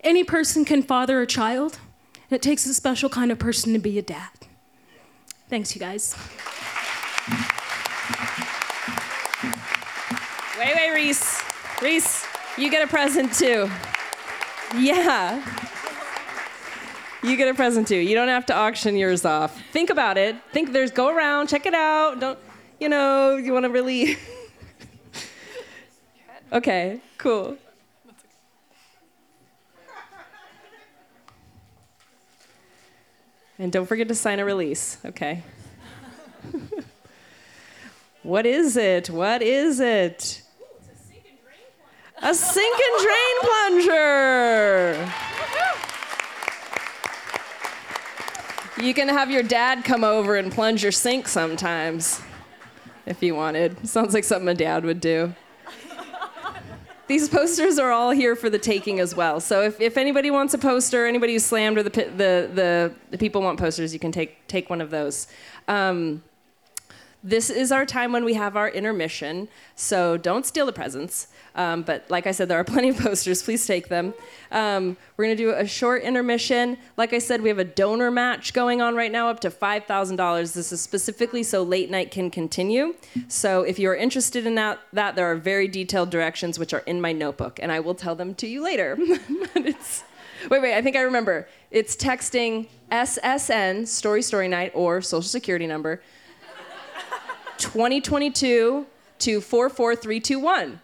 [0.00, 1.78] any person can father a child.
[2.32, 4.30] And it takes a special kind of person to be a dad.
[5.50, 6.16] Thanks, you guys.
[10.58, 11.42] Wait, wait, Reese.
[11.82, 12.26] Reese,
[12.56, 13.70] you get a present too.
[14.78, 15.44] Yeah.
[17.22, 17.98] You get a present too.
[17.98, 19.60] You don't have to auction yours off.
[19.70, 20.34] Think about it.
[20.52, 22.18] Think there's go around, check it out.
[22.18, 22.38] Don't
[22.80, 24.16] you know, you want to really
[26.50, 27.58] Okay, cool.
[33.62, 35.44] And don't forget to sign a release, okay?
[38.24, 39.08] what is it?
[39.08, 40.42] What is it?
[42.20, 45.12] A sink and drain plunger.
[48.84, 52.20] You can have your dad come over and plunge your sink sometimes
[53.06, 53.88] if you wanted.
[53.88, 55.36] Sounds like something a dad would do.
[57.12, 59.38] These posters are all here for the taking as well.
[59.38, 63.18] So if, if anybody wants a poster, anybody who's slammed or the, the, the, the
[63.18, 65.26] people want posters, you can take, take one of those.
[65.68, 66.22] Um,
[67.22, 71.28] this is our time when we have our intermission, so don't steal the presents.
[71.54, 73.42] Um, but like I said, there are plenty of posters.
[73.42, 74.14] Please take them.
[74.50, 76.78] Um, we're going to do a short intermission.
[76.96, 80.52] Like I said, we have a donor match going on right now up to $5,000.
[80.52, 82.94] This is specifically so late night can continue.
[83.28, 87.00] So if you're interested in that, that, there are very detailed directions which are in
[87.00, 88.96] my notebook, and I will tell them to you later.
[89.56, 89.74] wait,
[90.50, 91.48] wait, I think I remember.
[91.70, 96.02] It's texting SSN, Story Story Night, or Social Security number
[97.58, 98.86] 2022
[99.20, 100.80] to 44321.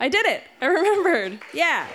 [0.00, 0.44] I did it.
[0.60, 1.40] I remembered.
[1.52, 1.86] Yeah.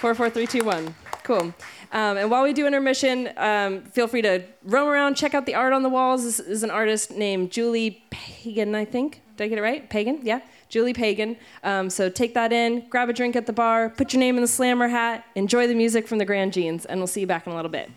[0.00, 0.94] 44321.
[1.24, 1.54] Cool.
[1.92, 5.54] Um, and while we do intermission, um, feel free to roam around, check out the
[5.54, 6.24] art on the walls.
[6.24, 9.20] This is an artist named Julie Pagan, I think.
[9.36, 9.90] Did I get it right?
[9.90, 10.20] Pagan?
[10.22, 10.40] Yeah.
[10.68, 11.36] Julie Pagan.
[11.64, 14.42] Um, so take that in, grab a drink at the bar, put your name in
[14.42, 17.46] the slammer hat, enjoy the music from the Grand Jeans, and we'll see you back
[17.46, 17.90] in a little bit.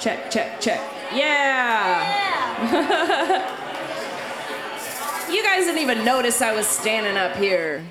[0.00, 0.80] Check, check, check.
[1.12, 2.28] Yeah.
[5.28, 7.84] you guys didn't even notice I was standing up here.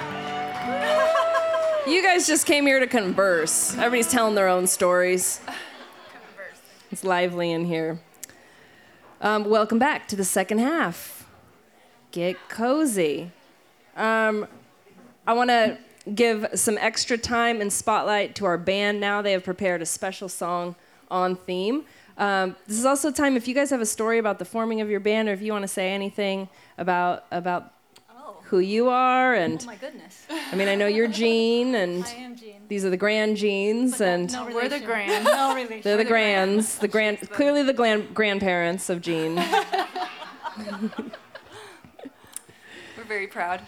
[1.86, 3.72] You guys just came here to converse.
[3.72, 5.40] Everybody's telling their own stories.
[6.90, 7.98] It's lively in here.
[9.22, 11.26] Um, welcome back to the second half.
[12.10, 13.30] Get cozy.
[13.96, 14.46] Um,
[15.26, 15.78] I want to
[16.14, 19.22] give some extra time and spotlight to our band now.
[19.22, 20.76] They have prepared a special song
[21.10, 21.84] on theme.
[22.16, 24.90] Um, this is also time if you guys have a story about the forming of
[24.90, 27.72] your band, or if you want to say anything about about
[28.10, 28.36] Oh.
[28.44, 29.34] who you are.
[29.34, 30.26] And Oh my goodness.
[30.30, 32.62] I mean, I know you're Jean, and I am Jean.
[32.68, 35.24] these are the grand Jeans, and No, we're the grand.
[35.38, 35.80] No relation.
[35.84, 39.36] they're the grands, the grand, clearly the grand, grandparents of Jean.
[42.96, 43.60] We're very proud.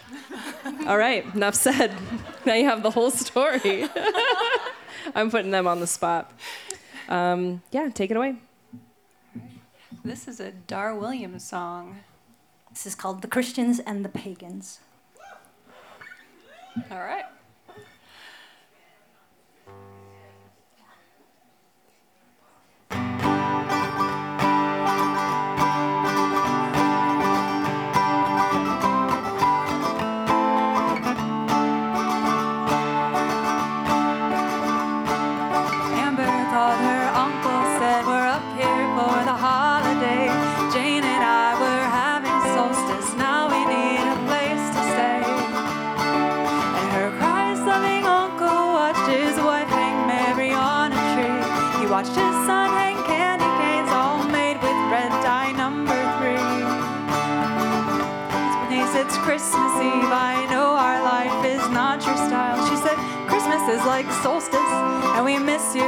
[0.87, 1.95] All right, enough said.
[2.45, 3.87] Now you have the whole story.
[5.15, 6.31] I'm putting them on the spot.
[7.11, 8.37] Um, yeah, take it away.
[10.01, 11.99] This is a Dar Williams song.
[12.69, 14.79] This is called The Christians and the Pagans.
[16.89, 17.25] All right.
[63.85, 64.59] Like solstice,
[65.15, 65.81] and we miss you,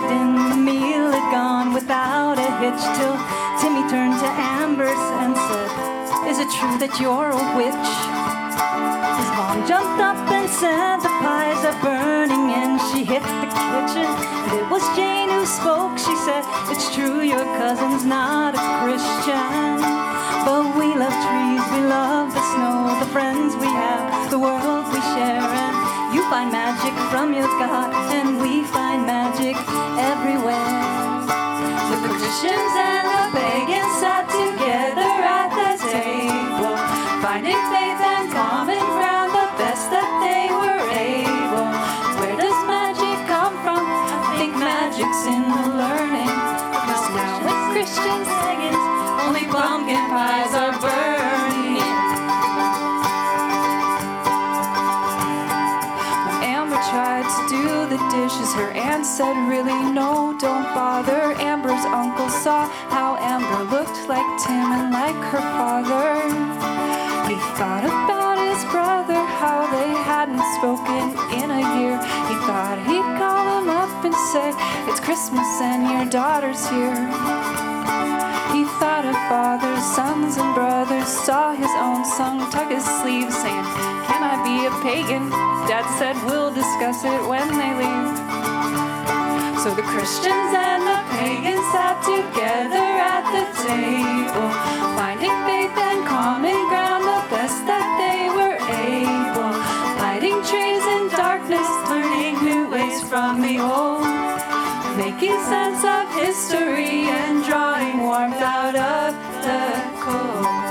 [0.00, 3.16] in, the meal had gone without a hitch till
[3.60, 5.70] Timmy turned to Amber and said,
[6.30, 7.92] Is it true that you're a witch?
[9.20, 14.08] His mom jumped up and said, The pies are burning, and she hit the kitchen.
[14.08, 15.98] And it was Jane who spoke.
[16.00, 16.40] She said,
[16.72, 19.76] It's true, your cousin's not a Christian.
[20.48, 25.00] But we love trees, we love the snow, the friends we have, the world we
[25.12, 25.81] share.
[26.12, 29.56] You find magic from your God, and we find magic
[29.96, 31.24] everywhere.
[31.88, 33.81] The Christians and the pagans
[61.06, 61.38] don't.
[61.40, 66.18] Amber's uncle saw how Amber looked like Tim and like her father.
[67.28, 71.96] He thought about his brother, how they hadn't spoken in a year.
[72.28, 74.50] He thought he'd call him up and say,
[74.90, 76.98] It's Christmas and your daughter's here.
[78.52, 83.66] He thought of fathers, sons, and brothers, saw his own son tug his sleeve, saying,
[84.10, 85.30] Can I be a pagan?
[85.70, 88.42] Dad said, We'll discuss it when they leave.
[89.62, 90.81] So the Christians and
[91.22, 94.48] the pagans sat together at the table,
[94.98, 98.58] finding faith and common ground the best that they were
[98.90, 99.54] able,
[100.02, 104.02] lighting trees in darkness, learning new ways from the old,
[104.96, 109.14] making sense of history and drawing warmth out of
[109.44, 109.62] the
[110.02, 110.61] cold.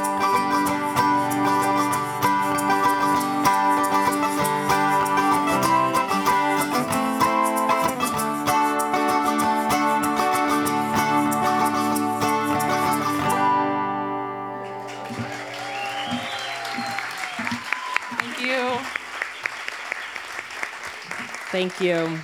[21.62, 22.20] Thank you.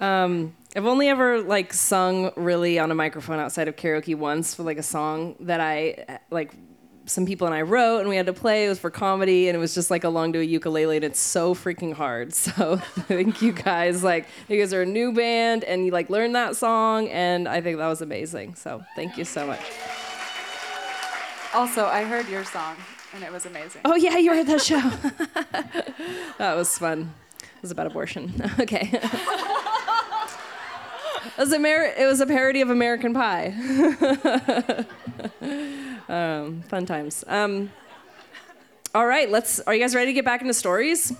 [0.00, 4.64] Um, I've only ever like sung really on a microphone outside of karaoke once for
[4.64, 6.52] like a song that I like
[7.06, 8.66] some people and I wrote and we had to play.
[8.66, 11.20] It was for comedy and it was just like along to a ukulele and it's
[11.20, 12.34] so freaking hard.
[12.34, 14.02] So thank you guys.
[14.02, 17.60] Like you guys are a new band and you like learned that song and I
[17.60, 18.56] think that was amazing.
[18.56, 19.60] So thank you so much.
[21.54, 22.74] Also, I heard your song
[23.14, 23.82] and it was amazing.
[23.84, 24.80] Oh yeah, you were at that show.
[26.38, 27.14] that was fun.
[27.58, 28.32] It was about abortion.
[28.60, 28.88] okay.
[28.92, 29.02] it,
[31.36, 33.48] was it was a parody of American Pie.
[36.08, 37.24] um, fun times.
[37.26, 37.72] Um,
[38.94, 39.58] all right, let's.
[39.58, 41.12] Are you guys ready to get back into stories?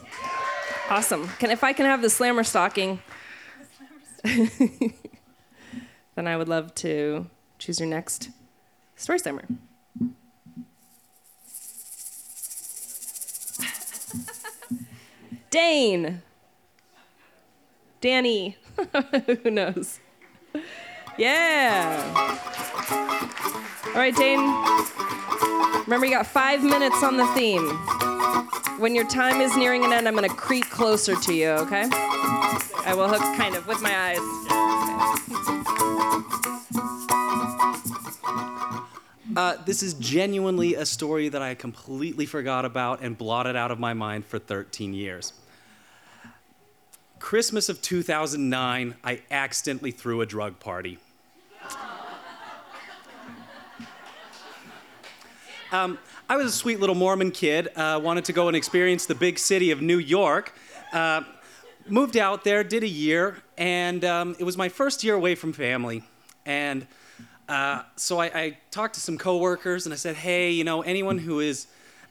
[0.89, 1.27] Awesome.
[1.41, 3.03] Can if I can have the slammer stocking,
[4.23, 4.95] then
[6.17, 7.27] I would love to
[7.59, 8.31] choose your next
[8.95, 9.45] story slammer.
[15.51, 16.23] Dane.
[18.01, 18.57] Danny.
[19.43, 20.01] Who knows?
[21.17, 22.05] Yeah.
[23.87, 24.41] All right, Dane.
[25.83, 27.67] Remember, you got five minutes on the theme.
[28.79, 31.89] When your time is nearing an end, I'm going to creep closer to you, okay?
[31.91, 34.19] I will hook kind of with my eyes.
[39.37, 43.79] Uh, this is genuinely a story that I completely forgot about and blotted out of
[43.79, 45.33] my mind for 13 years.
[47.29, 50.97] Christmas of 2009, I accidentally threw a drug party.
[55.71, 59.15] Um, I was a sweet little Mormon kid, uh, wanted to go and experience the
[59.15, 60.55] big city of New York.
[60.91, 61.21] Uh,
[61.87, 65.53] moved out there, did a year, and um, it was my first year away from
[65.53, 66.03] family.
[66.47, 66.87] And
[67.47, 71.19] uh, so I, I, talked to some coworkers and I said, hey, you know, anyone
[71.19, 71.67] who is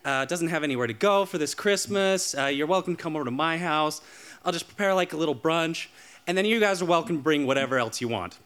[0.06, 3.26] uh, doesn't have anywhere to go for this Christmas, uh, you're welcome to come over
[3.26, 4.00] to my house.
[4.48, 5.88] I'll just prepare like a little brunch,
[6.26, 8.38] and then you guys are welcome to bring whatever else you want.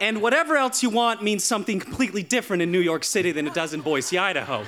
[0.00, 3.54] And whatever else you want means something completely different in New York City than it
[3.54, 4.64] does in Boise, Idaho.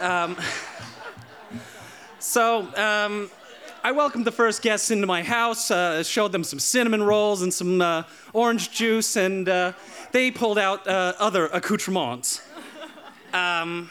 [0.00, 0.38] Um,
[2.18, 3.30] so um,
[3.84, 7.52] I welcomed the first guests into my house, uh, showed them some cinnamon rolls and
[7.52, 9.74] some uh, orange juice, and uh,
[10.12, 12.40] they pulled out uh, other accoutrements.
[13.34, 13.90] Um,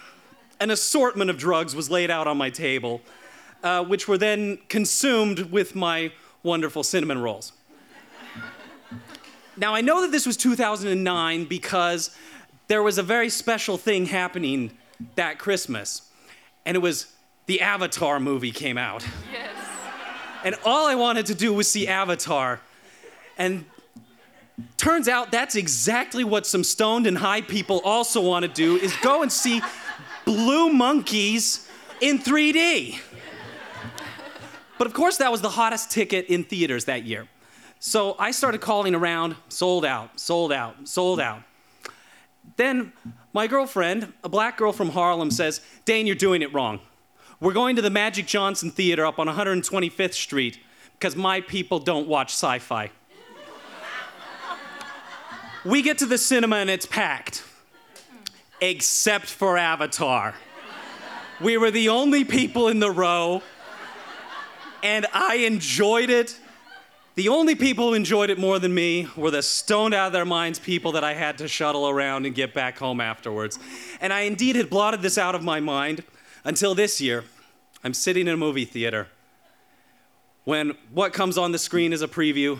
[0.59, 3.03] an assortment of drugs was laid out on my table,
[3.63, 6.11] uh, which were then consumed with my
[6.43, 7.53] wonderful cinnamon rolls.
[9.57, 12.15] Now, I know that this was 2009 because
[12.67, 14.71] there was a very special thing happening
[15.15, 16.09] that Christmas,
[16.65, 17.13] and it was
[17.45, 19.05] the Avatar movie came out.
[19.31, 19.49] Yes.
[20.43, 22.61] And all I wanted to do was see Avatar.
[23.37, 23.65] And
[24.77, 28.95] turns out that's exactly what some stoned and high people also want to do is
[28.97, 29.61] go and see
[30.25, 32.99] blue monkeys in 3D.
[34.81, 37.27] But of course that was the hottest ticket in theaters that year.
[37.79, 41.43] So I started calling around, sold out, sold out, sold out.
[42.55, 42.91] Then
[43.31, 46.79] my girlfriend, a black girl from Harlem, says, Dane, you're doing it wrong.
[47.39, 50.57] We're going to the Magic Johnson Theater up on 125th Street
[50.93, 52.89] because my people don't watch sci fi.
[55.63, 57.43] we get to the cinema and it's packed.
[58.61, 60.33] except for Avatar.
[61.39, 63.43] We were the only people in the row,
[64.83, 66.39] and I enjoyed it.
[67.15, 70.25] The only people who enjoyed it more than me were the stoned out of their
[70.25, 73.59] minds people that I had to shuttle around and get back home afterwards.
[73.99, 76.03] And I indeed had blotted this out of my mind
[76.45, 77.25] until this year.
[77.83, 79.07] I'm sitting in a movie theater
[80.45, 82.59] when what comes on the screen is a preview,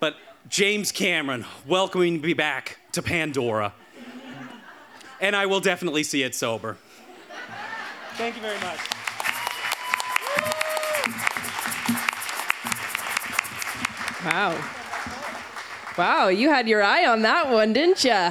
[0.00, 0.16] but
[0.48, 3.74] James Cameron welcoming me back to Pandora.
[5.20, 6.76] And I will definitely see it sober.
[8.14, 8.78] Thank you very much.
[14.24, 14.58] Wow.
[15.96, 18.30] Wow, you had your eye on that one, didn't you?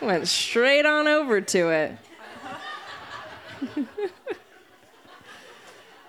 [0.00, 1.96] Went straight on over to it.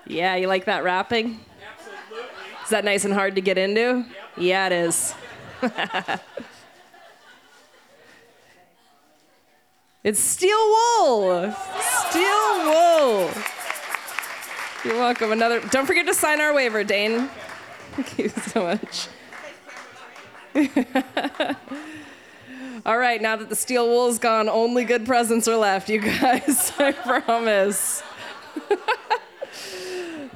[0.08, 1.40] yeah, you like that wrapping?
[1.78, 2.30] Absolutely.
[2.64, 3.80] Is that nice and hard to get into?
[3.80, 4.08] Yep.
[4.38, 5.14] Yeah, it is.
[10.04, 11.56] it's steel wool.
[12.10, 13.32] Steel wool.
[14.84, 15.32] You're welcome.
[15.32, 15.62] Another.
[15.62, 17.30] Don't forget to sign our waiver, Dane.
[17.96, 19.08] Thank you so much.
[22.86, 26.72] All right, now that the steel wool's gone, only good presents are left, you guys.
[26.80, 28.04] I promise.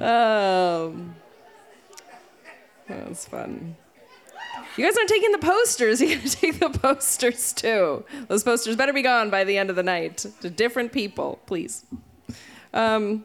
[0.00, 1.14] um,
[2.88, 3.76] was fun.
[4.76, 6.00] You guys aren't taking the posters.
[6.00, 8.04] You gotta take the posters too.
[8.28, 11.84] Those posters better be gone by the end of the night to different people, please.
[12.72, 13.24] Um,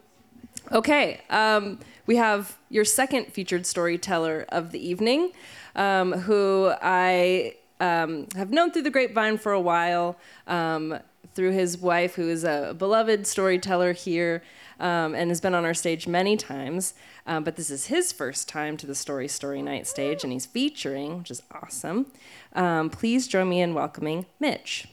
[0.72, 1.22] okay.
[1.30, 5.32] Um, we have your second featured storyteller of the evening,
[5.76, 11.00] um, who I um, have known through the grapevine for a while, um,
[11.34, 14.42] through his wife, who is a beloved storyteller here
[14.80, 16.94] um, and has been on our stage many times.
[17.28, 20.46] Um, but this is his first time to the Story Story Night stage, and he's
[20.46, 22.08] featuring, which is awesome.
[22.54, 24.88] Um, please join me in welcoming Mitch.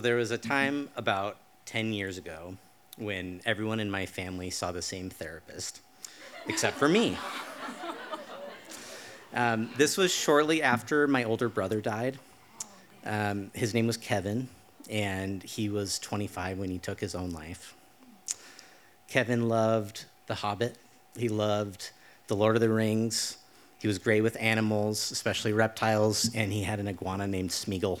[0.00, 1.36] So there was a time about
[1.66, 2.56] 10 years ago
[2.96, 5.82] when everyone in my family saw the same therapist,
[6.46, 7.18] except for me.
[9.34, 12.18] Um, this was shortly after my older brother died.
[13.04, 14.48] Um, his name was Kevin,
[14.88, 17.74] and he was 25 when he took his own life.
[19.06, 20.78] Kevin loved The Hobbit,
[21.14, 21.90] he loved
[22.28, 23.36] The Lord of the Rings.
[23.78, 28.00] He was great with animals, especially reptiles, and he had an iguana named Smeagol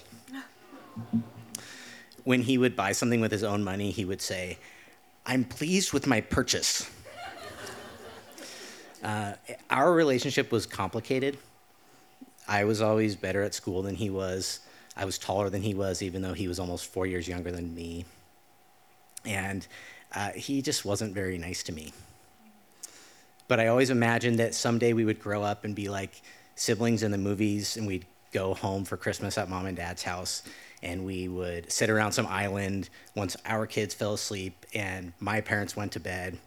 [2.30, 4.56] when he would buy something with his own money, he would say,
[5.26, 6.88] I'm pleased with my purchase.
[9.02, 9.32] Uh,
[9.70, 11.38] our relationship was complicated.
[12.46, 14.60] I was always better at school than he was.
[14.94, 17.74] I was taller than he was, even though he was almost four years younger than
[17.74, 18.04] me.
[19.24, 19.66] And
[20.14, 21.94] uh, he just wasn't very nice to me.
[23.48, 26.20] But I always imagined that someday we would grow up and be like
[26.56, 30.42] siblings in the movies, and we'd go home for Christmas at mom and dad's house,
[30.82, 35.76] and we would sit around some island once our kids fell asleep and my parents
[35.76, 36.38] went to bed.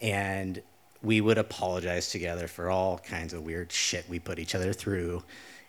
[0.00, 0.60] And
[1.02, 5.22] we would apologize together for all kinds of weird shit we put each other through.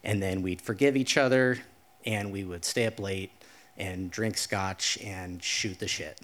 [0.04, 1.60] And then we'd forgive each other
[2.06, 3.32] and we would stay up late
[3.78, 6.20] and drink scotch and shoot the shit.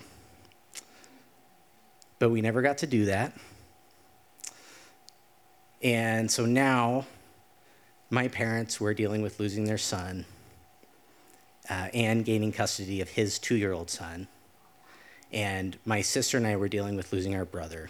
[2.19, 3.33] But we never got to do that.
[5.83, 7.05] And so now
[8.09, 10.25] my parents were dealing with losing their son
[11.69, 14.27] uh, and gaining custody of his two year old son.
[15.31, 17.89] And my sister and I were dealing with losing our brother.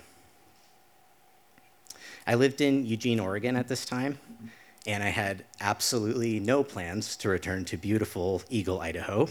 [2.25, 4.19] I lived in Eugene, Oregon at this time,
[4.85, 9.29] and I had absolutely no plans to return to beautiful Eagle, Idaho.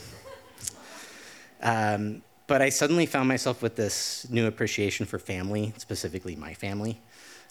[1.63, 7.01] Um, but I suddenly found myself with this new appreciation for family, specifically my family.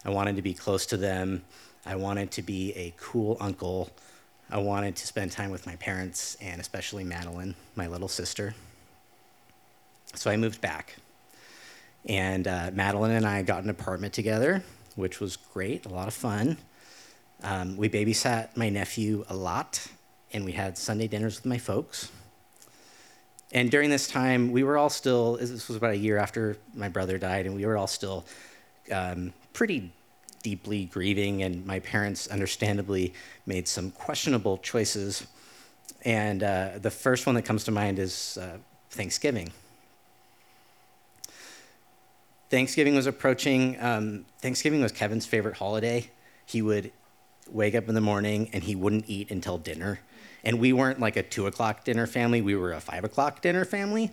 [0.06, 1.44] I wanted to be close to them.
[1.86, 3.90] I wanted to be a cool uncle
[4.50, 8.54] I wanted to spend time with my parents and especially Madeline, my little sister.
[10.14, 10.96] So I moved back.
[12.08, 14.64] And uh, Madeline and I got an apartment together,
[14.96, 16.58] which was great, a lot of fun.
[17.44, 19.88] Um, we babysat my nephew a lot,
[20.32, 22.12] and we had Sunday dinners with my folks.
[23.52, 26.90] And during this time, we were all still, this was about a year after my
[26.90, 28.26] brother died, and we were all still
[28.92, 29.92] um, pretty
[30.46, 33.12] deeply grieving, and my parents understandably
[33.48, 35.26] made some questionable choices.
[36.04, 38.60] And uh, the first one that comes to mind is uh,
[38.92, 39.52] Thanksgiving.
[42.52, 43.82] Thanksgiving was approaching.
[43.82, 46.12] Um, Thanksgiving was Kevin's favorite holiday.
[46.46, 46.92] He would
[47.50, 50.00] wake up in the morning and he wouldn't eat until dinner.
[50.44, 53.66] And we weren't like a two o'clock dinner family, we were a five o'clock dinner
[53.66, 54.12] family.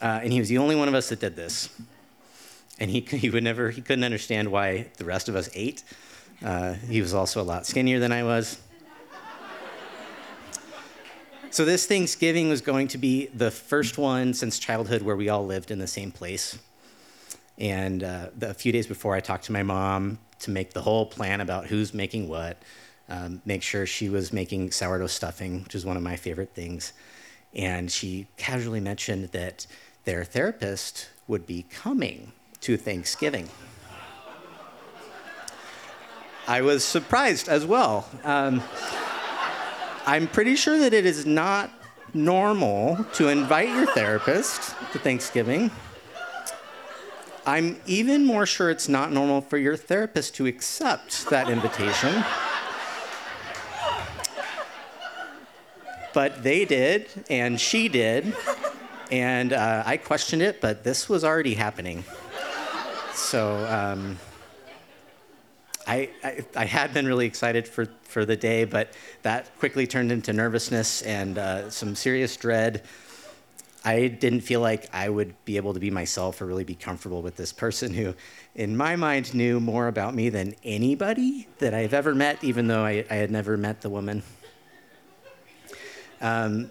[0.00, 1.68] Uh, and he was the only one of us that did this.
[2.78, 5.82] And he, he would never, he couldn't understand why the rest of us ate.
[6.44, 8.60] Uh, he was also a lot skinnier than I was.
[11.50, 15.46] So this Thanksgiving was going to be the first one since childhood where we all
[15.46, 16.58] lived in the same place.
[17.56, 20.82] And uh, the, a few days before, I talked to my mom to make the
[20.82, 22.60] whole plan about who's making what,
[23.08, 26.92] um, make sure she was making sourdough stuffing, which is one of my favorite things.
[27.54, 29.66] And she casually mentioned that
[30.04, 32.32] their therapist would be coming
[32.66, 33.48] to Thanksgiving.
[36.48, 38.08] I was surprised as well.
[38.24, 38.60] Um,
[40.04, 41.70] I'm pretty sure that it is not
[42.12, 45.70] normal to invite your therapist to Thanksgiving.
[47.46, 52.24] I'm even more sure it's not normal for your therapist to accept that invitation.
[56.12, 58.34] But they did, and she did,
[59.12, 62.02] and uh, I questioned it, but this was already happening.
[63.16, 64.18] So um,
[65.86, 68.92] I, I, I, had been really excited for, for the day, but
[69.22, 72.82] that quickly turned into nervousness and uh, some serious dread.
[73.86, 77.22] I didn't feel like I would be able to be myself or really be comfortable
[77.22, 78.14] with this person who,
[78.54, 82.84] in my mind, knew more about me than anybody that I've ever met, even though
[82.84, 84.22] I, I had never met the woman.
[86.20, 86.70] Um,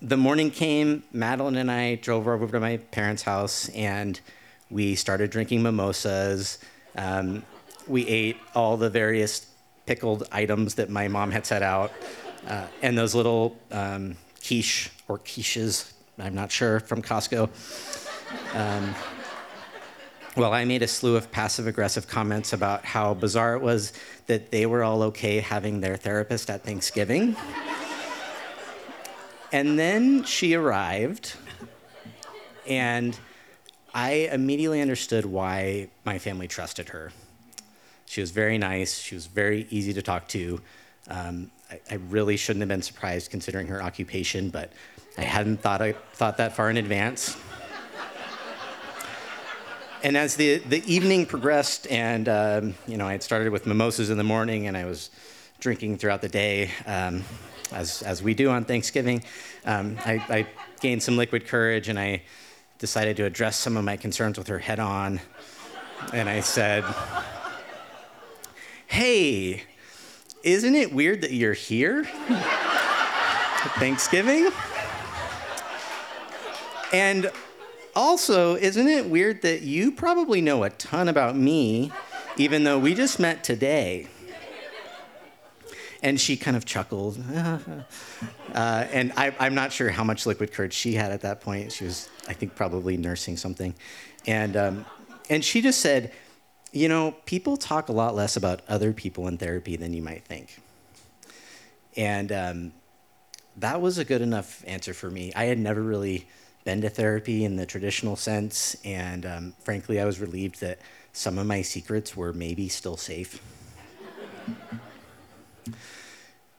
[0.00, 4.20] the morning came, Madeline and I drove over to my parents' house and
[4.70, 6.58] we started drinking mimosas.
[6.96, 7.44] Um,
[7.86, 9.46] we ate all the various
[9.86, 11.92] pickled items that my mom had set out,
[12.48, 17.48] uh, and those little um, quiche or quiches, I'm not sure, from Costco.
[18.54, 18.94] Um,
[20.36, 23.92] well, I made a slew of passive aggressive comments about how bizarre it was
[24.26, 27.36] that they were all okay having their therapist at Thanksgiving.
[29.52, 31.36] and then she arrived,
[32.66, 33.18] and
[33.96, 37.12] I immediately understood why my family trusted her.
[38.04, 38.98] She was very nice.
[38.98, 40.60] She was very easy to talk to.
[41.08, 44.70] Um, I, I, really shouldn't have been surprised considering her occupation, but
[45.16, 47.38] I hadn't thought, I, thought that far in advance.
[50.02, 54.10] and as the, the evening progressed, and um, you know, I had started with mimosas
[54.10, 55.08] in the morning, and I was
[55.58, 57.24] drinking throughout the day, um,
[57.72, 59.24] as, as we do on Thanksgiving,
[59.64, 60.46] um, I, I
[60.82, 62.20] gained some liquid courage, and I
[62.78, 65.20] decided to address some of my concerns with her head on.
[66.12, 66.84] And I said,
[68.86, 69.62] Hey,
[70.42, 72.04] isn't it weird that you're here?
[73.78, 74.50] Thanksgiving?
[76.92, 77.30] And
[77.94, 81.90] also, isn't it weird that you probably know a ton about me,
[82.36, 84.08] even though we just met today?
[86.02, 87.18] And she kind of chuckled.
[88.54, 91.72] uh, and I, am not sure how much liquid courage she had at that point.
[91.72, 93.74] She was, I think, probably nursing something.
[94.26, 94.86] And, um,
[95.28, 96.12] and she just said,
[96.72, 100.24] you know, people talk a lot less about other people in therapy than you might
[100.24, 100.60] think.
[101.96, 102.72] And um,
[103.56, 105.32] that was a good enough answer for me.
[105.34, 106.28] I had never really
[106.64, 110.80] been to therapy in the traditional sense, and um, frankly, I was relieved that
[111.12, 113.40] some of my secrets were maybe still safe.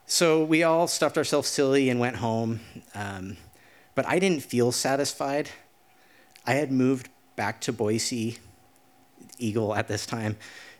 [0.07, 2.61] So we all stuffed ourselves silly and went home,
[2.95, 3.37] um,
[3.93, 5.49] but I didn't feel satisfied.
[6.45, 8.37] I had moved back to Boise
[9.37, 10.37] Eagle at this time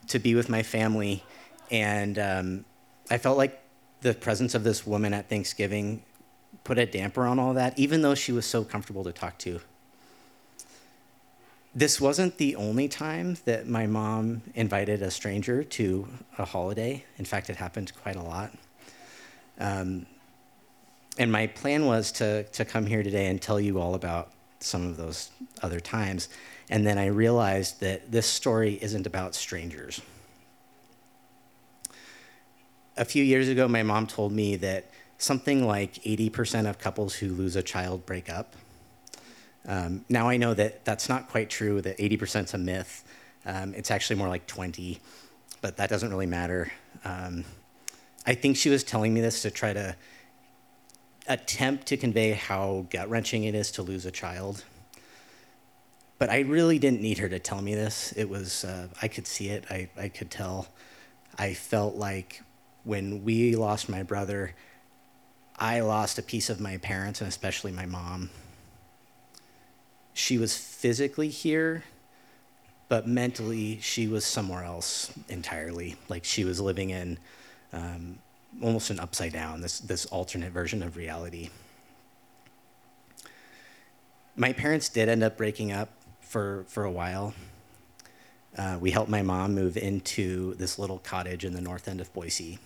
[0.08, 1.24] to be with my family.
[1.70, 2.66] And um,
[3.10, 3.62] I felt like
[4.02, 6.04] the presence of this woman at Thanksgiving
[6.64, 9.60] put a damper on all that, even though she was so comfortable to talk to.
[11.76, 16.08] This wasn't the only time that my mom invited a stranger to
[16.38, 17.04] a holiday.
[17.18, 18.52] In fact, it happened quite a lot.
[19.60, 20.05] Um,
[21.18, 24.86] and my plan was to, to come here today and tell you all about some
[24.86, 25.32] of those
[25.62, 26.30] other times.
[26.70, 30.01] And then I realized that this story isn't about strangers.
[32.97, 37.30] A few years ago, my mom told me that something like 80% of couples who
[37.30, 38.55] lose a child break up.
[39.68, 43.03] Um, now I know that that's not quite true, that 80% is a myth.
[43.45, 44.99] Um, it's actually more like 20,
[45.62, 46.72] but that doesn't really matter.
[47.05, 47.43] Um,
[48.28, 49.96] I think she was telling me this to try to
[51.28, 54.66] attempt to convey how gut wrenching it is to lose a child.
[56.20, 58.14] But I really didn't need her to tell me this.
[58.18, 60.68] It was, uh, I could see it, I, I could tell.
[61.38, 62.42] I felt like
[62.84, 64.54] when we lost my brother,
[65.58, 68.30] I lost a piece of my parents and especially my mom.
[70.14, 71.84] She was physically here,
[72.90, 75.96] but mentally she was somewhere else entirely.
[76.10, 77.20] Like she was living in
[77.74, 78.20] um,
[78.61, 81.49] almost an upside down, this, this alternate version of reality.
[84.38, 85.89] my parents did end up breaking up
[86.22, 87.34] for, for a while.
[88.55, 92.13] Uh, we helped my mom move into this little cottage in the north end of
[92.13, 92.59] Boise.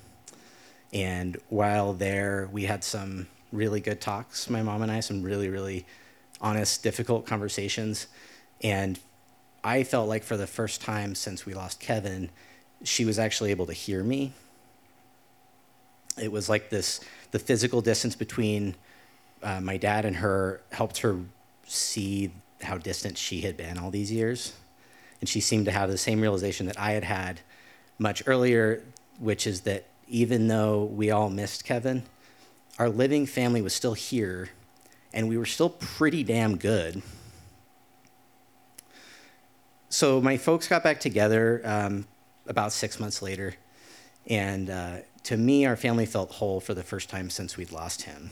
[0.94, 5.50] And while there, we had some really good talks, my mom and I, some really,
[5.50, 5.86] really
[6.42, 8.08] honest, difficult conversations.
[8.62, 9.00] And
[9.64, 12.30] I felt like for the first time since we lost Kevin,
[12.84, 14.34] she was actually able to hear me.
[16.22, 17.02] It was like this
[17.32, 18.76] the physical distance between
[19.42, 21.20] uh, my dad and her helped her
[21.66, 24.54] see how distant she had been all these years.
[25.20, 27.40] And she seemed to have the same realization that I had had
[27.98, 28.84] much earlier,
[29.20, 32.04] which is that even though we all missed Kevin,
[32.78, 34.50] our living family was still here
[35.14, 37.02] and we were still pretty damn good.
[39.90, 42.06] So my folks got back together um,
[42.48, 43.56] about six months later,
[44.26, 48.04] and uh, to me, our family felt whole for the first time since we'd lost
[48.04, 48.32] him.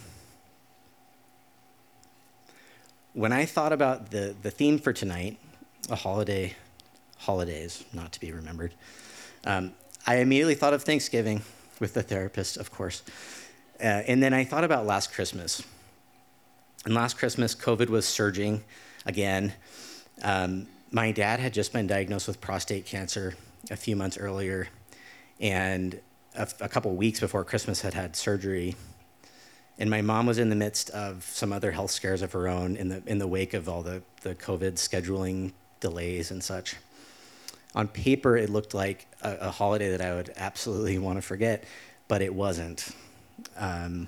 [3.14, 5.38] When I thought about the, the theme for tonight,
[5.90, 6.56] a holiday,
[7.18, 8.74] holidays, not to be remembered,
[9.46, 9.74] um,
[10.06, 11.42] I immediately thought of Thanksgiving
[11.80, 13.04] with the therapist, of course.
[13.80, 15.64] Uh, and then I thought about last Christmas.
[16.86, 18.64] And last Christmas, COVID was surging
[19.06, 19.54] again.
[20.24, 23.36] Um, my dad had just been diagnosed with prostate cancer
[23.70, 24.68] a few months earlier,
[25.40, 26.00] and
[26.40, 28.76] a, a couple weeks before Christmas had had surgery.
[29.78, 32.76] And my mom was in the midst of some other health scares of her own
[32.76, 36.76] in the in the wake of all the the COVID scheduling delays and such.
[37.76, 41.66] On paper, it looked like a, a holiday that I would absolutely want to forget,
[42.08, 42.90] but it wasn't.
[43.56, 44.08] Um,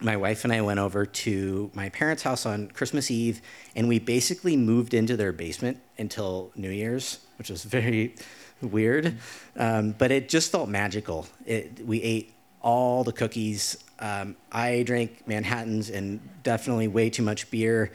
[0.00, 3.40] my wife and I went over to my parents' house on Christmas Eve,
[3.74, 8.14] and we basically moved into their basement until New Year's, which was very
[8.62, 9.16] weird,
[9.56, 11.26] um, but it just felt magical.
[11.44, 13.76] It, we ate all the cookies.
[13.98, 17.92] Um, I drank Manhattans and definitely way too much beer.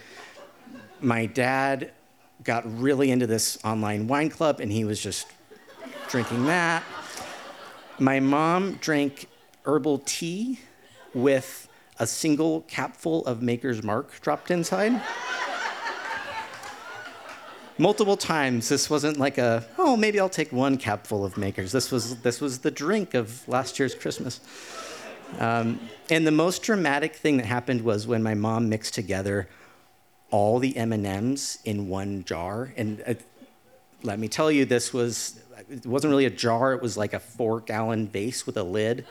[0.99, 1.91] My dad
[2.43, 5.27] got really into this online wine club, and he was just
[6.09, 6.83] drinking that.
[7.99, 9.27] My mom drank
[9.65, 10.59] herbal tea
[11.13, 11.67] with
[11.99, 15.01] a single capful of Maker's Mark dropped inside.
[17.81, 18.69] Multiple times.
[18.69, 21.71] This wasn't like a, oh, maybe I'll take one capful of Maker's.
[21.71, 24.39] This was, this was the drink of last year's Christmas.
[25.39, 29.49] Um, and the most dramatic thing that happened was when my mom mixed together
[30.29, 32.71] all the M&Ms in one jar.
[32.77, 33.15] And uh,
[34.03, 36.73] let me tell you, this was, it wasn't really a jar.
[36.73, 39.07] It was like a four gallon vase with a lid.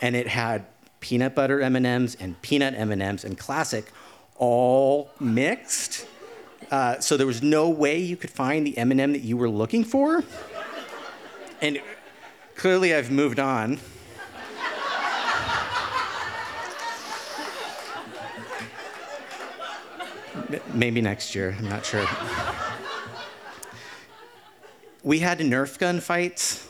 [0.00, 0.66] And it had
[1.00, 3.90] peanut butter M&Ms and peanut M&Ms and classic
[4.36, 6.06] all mixed.
[6.70, 9.84] Uh, so there was no way you could find the M&M that you were looking
[9.84, 10.24] for.
[11.60, 11.80] And
[12.56, 13.78] clearly I've moved on.
[20.72, 22.06] Maybe next year, I'm not sure.
[25.02, 26.68] we had Nerf gun fights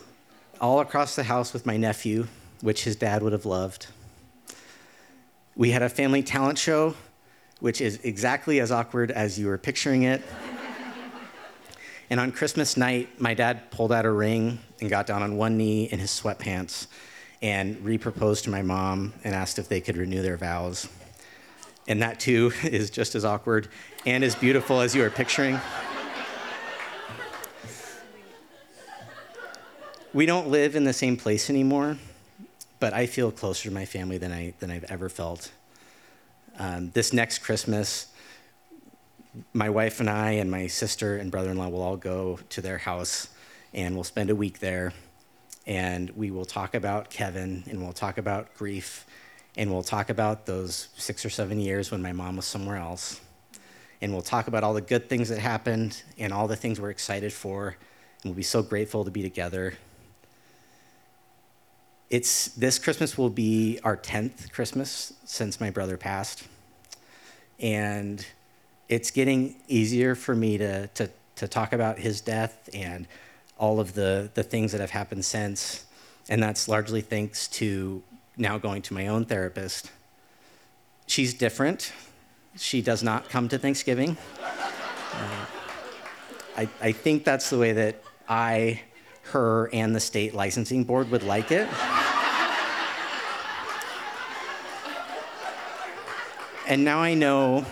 [0.61, 2.27] all across the house with my nephew,
[2.61, 3.87] which his dad would have loved.
[5.57, 6.95] We had a family talent show,
[7.61, 10.23] which is exactly as awkward as you were picturing it.
[12.11, 15.57] and on Christmas night, my dad pulled out a ring and got down on one
[15.57, 16.87] knee in his sweatpants
[17.43, 20.89] and reproposed to my mom and asked if they could renew their vows.
[21.87, 23.69] And that too is just as awkward
[24.07, 25.61] and as beautiful as you are picturing.
[30.15, 31.99] We don't live in the same place anymore,
[32.79, 35.51] but I feel closer to my family than, I, than I've ever felt.
[36.59, 38.07] Um, this next Christmas,
[39.53, 42.61] my wife and I and my sister and brother in law will all go to
[42.61, 43.29] their house
[43.73, 44.93] and we'll spend a week there.
[45.67, 49.05] And we will talk about Kevin and we'll talk about grief
[49.57, 53.21] and we'll talk about those six or seven years when my mom was somewhere else.
[54.01, 56.91] And we'll talk about all the good things that happened and all the things we're
[56.91, 57.69] excited for.
[58.23, 59.75] And we'll be so grateful to be together
[62.11, 66.47] it's this Christmas will be our 10th Christmas since my brother passed.
[67.59, 68.25] And
[68.89, 73.07] it's getting easier for me to, to, to talk about his death and
[73.59, 75.85] all of the, the things that have happened since.
[76.29, 78.03] And that's largely thanks to
[78.37, 79.91] now going to my own therapist.
[81.07, 81.93] She's different.
[82.57, 84.17] She does not come to Thanksgiving.
[85.17, 85.47] Uh,
[86.57, 88.83] I, I think that's the way that I,
[89.27, 91.69] her, and the state licensing board would like it.
[96.67, 97.67] And now I know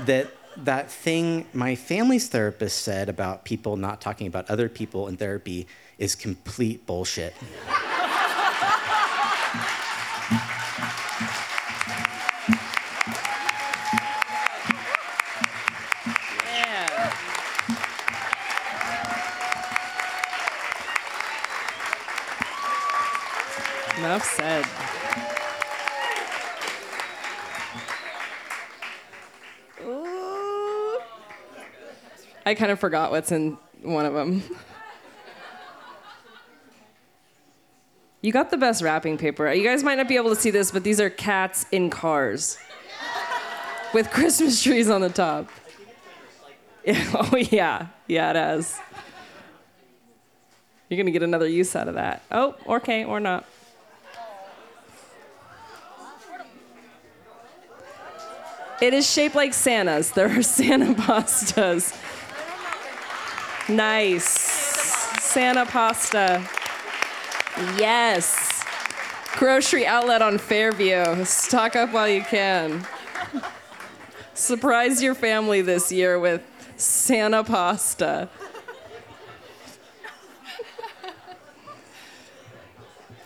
[0.00, 5.16] that that thing my family's therapist said about people not talking about other people in
[5.16, 5.66] therapy
[5.98, 7.34] is complete bullshit.
[24.36, 24.64] said.
[29.84, 30.98] Ooh.
[32.46, 34.42] I kind of forgot what's in one of them.
[38.22, 39.52] You got the best wrapping paper.
[39.52, 42.56] You guys might not be able to see this, but these are cats in cars
[43.92, 45.50] with Christmas trees on the top.
[46.88, 47.88] oh, yeah.
[48.06, 48.80] Yeah, it has.
[50.88, 52.22] You're going to get another use out of that.
[52.30, 53.44] Oh, okay, or not.
[58.80, 60.10] It is shaped like Santa's.
[60.10, 61.96] There are Santa pastas.
[63.68, 64.24] Nice.
[65.22, 66.46] Santa pasta.
[67.78, 68.64] Yes.
[69.36, 71.24] Grocery outlet on Fairview.
[71.24, 72.86] Stock up while you can.
[74.34, 76.42] Surprise your family this year with
[76.76, 78.28] Santa pasta.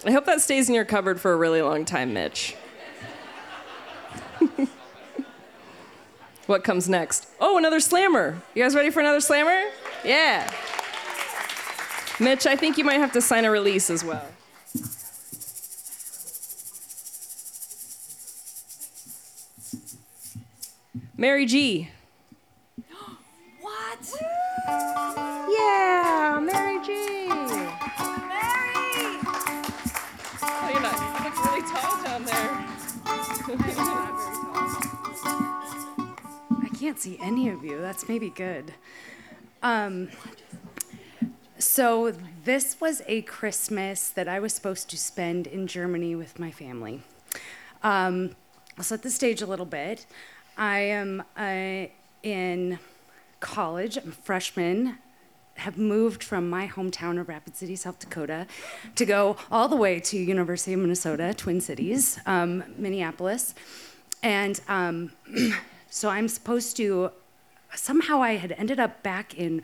[0.05, 2.55] I hope that stays in your cupboard for a really long time, Mitch.
[6.49, 7.29] What comes next?
[7.41, 8.41] Oh, another slammer.
[8.55, 9.69] You guys ready for another slammer?
[10.03, 10.51] Yeah.
[12.19, 14.27] Mitch, I think you might have to sign a release as well.
[21.17, 21.89] Mary G.
[23.61, 24.15] What?
[25.51, 27.29] Yeah, Mary G.
[27.29, 27.69] Mary!
[30.41, 30.99] Oh, you're not.
[30.99, 32.65] You look really tall down there.
[36.79, 37.81] Can't see any of you.
[37.81, 38.73] That's maybe good.
[39.65, 40.11] Um,
[41.59, 42.13] so,
[42.45, 47.03] this was a Christmas that I was supposed to spend in Germany with my family.
[47.83, 48.37] Um,
[48.77, 50.07] I'll set the stage a little bit.
[50.57, 51.89] I am uh,
[52.23, 52.79] in
[53.41, 54.99] college, I'm a freshman,
[55.55, 58.47] have moved from my hometown of Rapid City, South Dakota,
[58.95, 63.57] to go all the way to University of Minnesota, Twin Cities, um, Minneapolis.
[64.23, 65.11] And um,
[65.91, 67.11] so I'm supposed to,
[67.75, 69.63] somehow I had ended up back in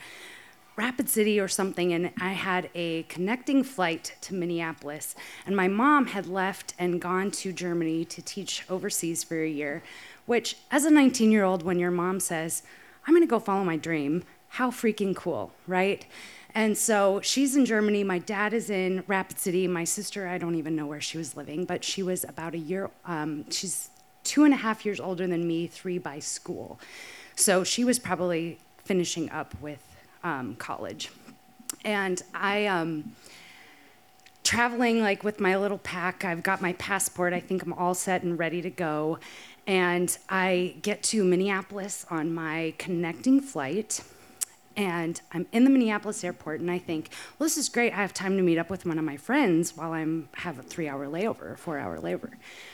[0.77, 5.15] Rapid City or something, and I had a connecting flight to Minneapolis.
[5.47, 9.83] And my mom had left and gone to Germany to teach overseas for a year,
[10.27, 12.63] which, as a 19 year old, when your mom says,
[13.07, 16.07] I'm gonna go follow my dream, how freaking cool, right?
[16.55, 18.05] And so she's in Germany.
[18.05, 19.67] My dad is in Rapid City.
[19.67, 22.59] My sister, I don't even know where she was living, but she was about a
[22.59, 23.91] year, um, she's
[24.25, 26.81] two and a half years older than me, three by school.
[27.37, 29.83] So she was probably finishing up with
[30.23, 31.11] um, college.
[31.85, 33.13] And I, um,
[34.45, 38.23] traveling like with my little pack, I've got my passport, I think I'm all set
[38.23, 39.19] and ready to go.
[39.67, 44.03] And I get to Minneapolis on my connecting flight.
[44.77, 47.93] And I'm in the Minneapolis airport, and I think, well, this is great.
[47.93, 50.63] I have time to meet up with one of my friends while I'm have a
[50.63, 52.31] three-hour layover, a four-hour layover.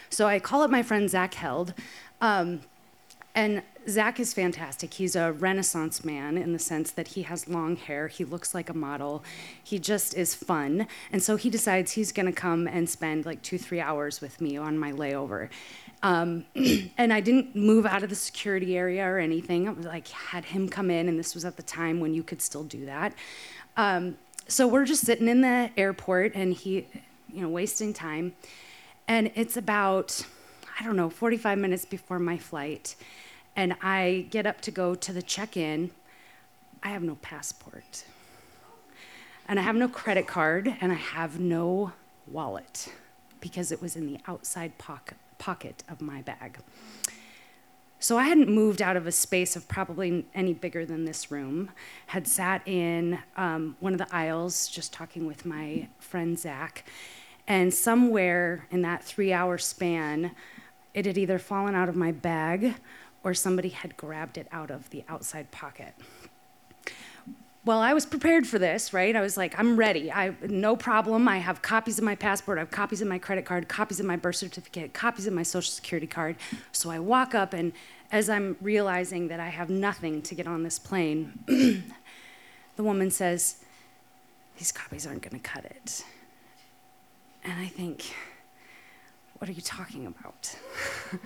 [0.09, 1.74] So I call up my friend Zach Held,
[2.20, 2.61] um,
[3.41, 4.93] and Zach is fantastic.
[4.93, 8.68] He's a Renaissance man in the sense that he has long hair, he looks like
[8.68, 9.24] a model,
[9.64, 10.86] he just is fun.
[11.11, 14.59] And so he decides he's gonna come and spend like two, three hours with me
[14.59, 15.49] on my layover.
[16.03, 16.45] Um,
[16.99, 19.66] and I didn't move out of the security area or anything.
[19.66, 22.23] I was like, had him come in, and this was at the time when you
[22.23, 23.14] could still do that.
[23.78, 26.86] Um, so we're just sitting in the airport, and he,
[27.32, 28.35] you know, wasting time.
[29.09, 30.20] And it's about,
[30.78, 32.97] I don't know, 45 minutes before my flight
[33.56, 35.90] and I get up to go to the check in,
[36.82, 38.05] I have no passport.
[39.48, 41.93] And I have no credit card, and I have no
[42.27, 42.93] wallet
[43.40, 46.59] because it was in the outside pocket, pocket of my bag.
[48.02, 51.70] So I hadn't moved out of a space of probably any bigger than this room,
[52.06, 56.85] had sat in um, one of the aisles just talking with my friend Zach,
[57.47, 60.31] and somewhere in that three hour span,
[60.94, 62.77] it had either fallen out of my bag
[63.22, 65.94] or somebody had grabbed it out of the outside pocket.
[67.62, 69.14] Well, I was prepared for this, right?
[69.14, 70.10] I was like, I'm ready.
[70.10, 71.28] I no problem.
[71.28, 74.06] I have copies of my passport, I have copies of my credit card, copies of
[74.06, 76.36] my birth certificate, copies of my social security card.
[76.72, 77.72] So I walk up and
[78.12, 83.56] as I'm realizing that I have nothing to get on this plane, the woman says,
[84.59, 86.05] These copies aren't going to cut it.
[87.44, 88.14] And I think,
[89.38, 90.56] What are you talking about?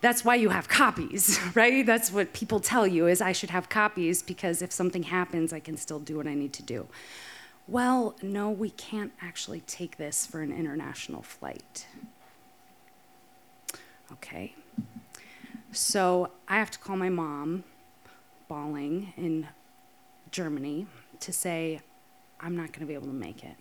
[0.00, 1.84] that's why you have copies, right?
[1.84, 5.60] That's what people tell you is I should have copies because if something happens, I
[5.60, 6.86] can still do what I need to do.
[7.66, 11.86] Well, no, we can't actually take this for an international flight.
[14.12, 14.54] Okay.
[15.72, 17.64] So I have to call my mom,
[18.48, 19.48] bawling in
[20.30, 20.86] Germany,
[21.20, 21.80] to say,
[22.40, 23.56] I'm not going to be able to make it.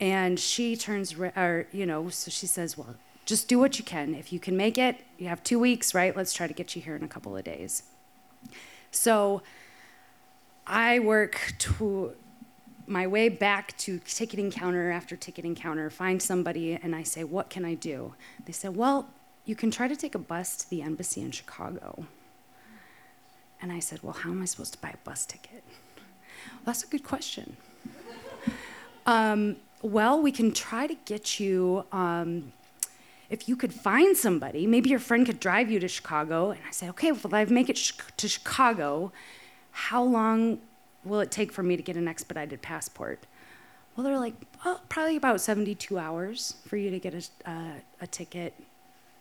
[0.00, 4.14] And she turns, or, you know, so she says, Well, just do what you can.
[4.14, 6.16] If you can make it, you have two weeks, right?
[6.16, 7.84] Let's try to get you here in a couple of days.
[8.90, 9.42] So
[10.66, 12.12] I work to
[12.86, 17.48] my way back to ticketing counter after ticketing counter, find somebody, and I say, What
[17.48, 18.14] can I do?
[18.46, 19.08] They said, Well,
[19.44, 22.06] you can try to take a bus to the embassy in Chicago.
[23.62, 25.62] And I said, Well, how am I supposed to buy a bus ticket?
[25.66, 27.56] Well, that's a good question.
[29.06, 32.52] Um, well, we can try to get you, um,
[33.30, 36.50] if you could find somebody, maybe your friend could drive you to Chicago.
[36.50, 39.12] And I said, Okay, well, I make it sh- to Chicago,
[39.70, 40.58] how long
[41.04, 43.26] will it take for me to get an expedited passport?
[43.96, 44.34] Well, they're like,
[44.64, 48.54] oh, probably about 72 hours for you to get a, uh, a ticket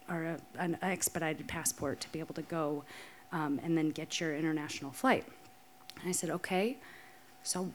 [0.09, 2.83] or a, an expedited passport to be able to go
[3.31, 5.25] um, and then get your international flight.
[6.01, 6.77] And I said, okay,
[7.43, 7.71] so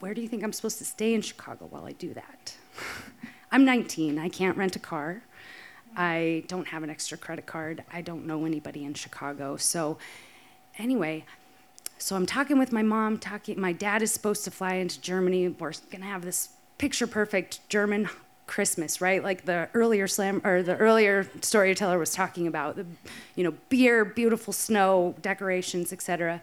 [0.00, 2.56] where do you think I'm supposed to stay in Chicago while I do that?
[3.54, 5.22] I'm 19, I can't rent a car.
[5.96, 7.84] I don't have an extra credit card.
[7.92, 9.56] I don't know anybody in Chicago.
[9.56, 9.96] So,
[10.76, 11.24] anyway,
[11.96, 15.50] so I'm talking with my mom, talking my dad is supposed to fly into Germany.
[15.50, 16.48] We're to have this
[16.78, 18.08] picture perfect German
[18.48, 19.22] Christmas, right?
[19.22, 22.86] Like the earlier slam or the earlier storyteller was talking about the
[23.36, 26.42] you know, beer, beautiful snow, decorations, etc.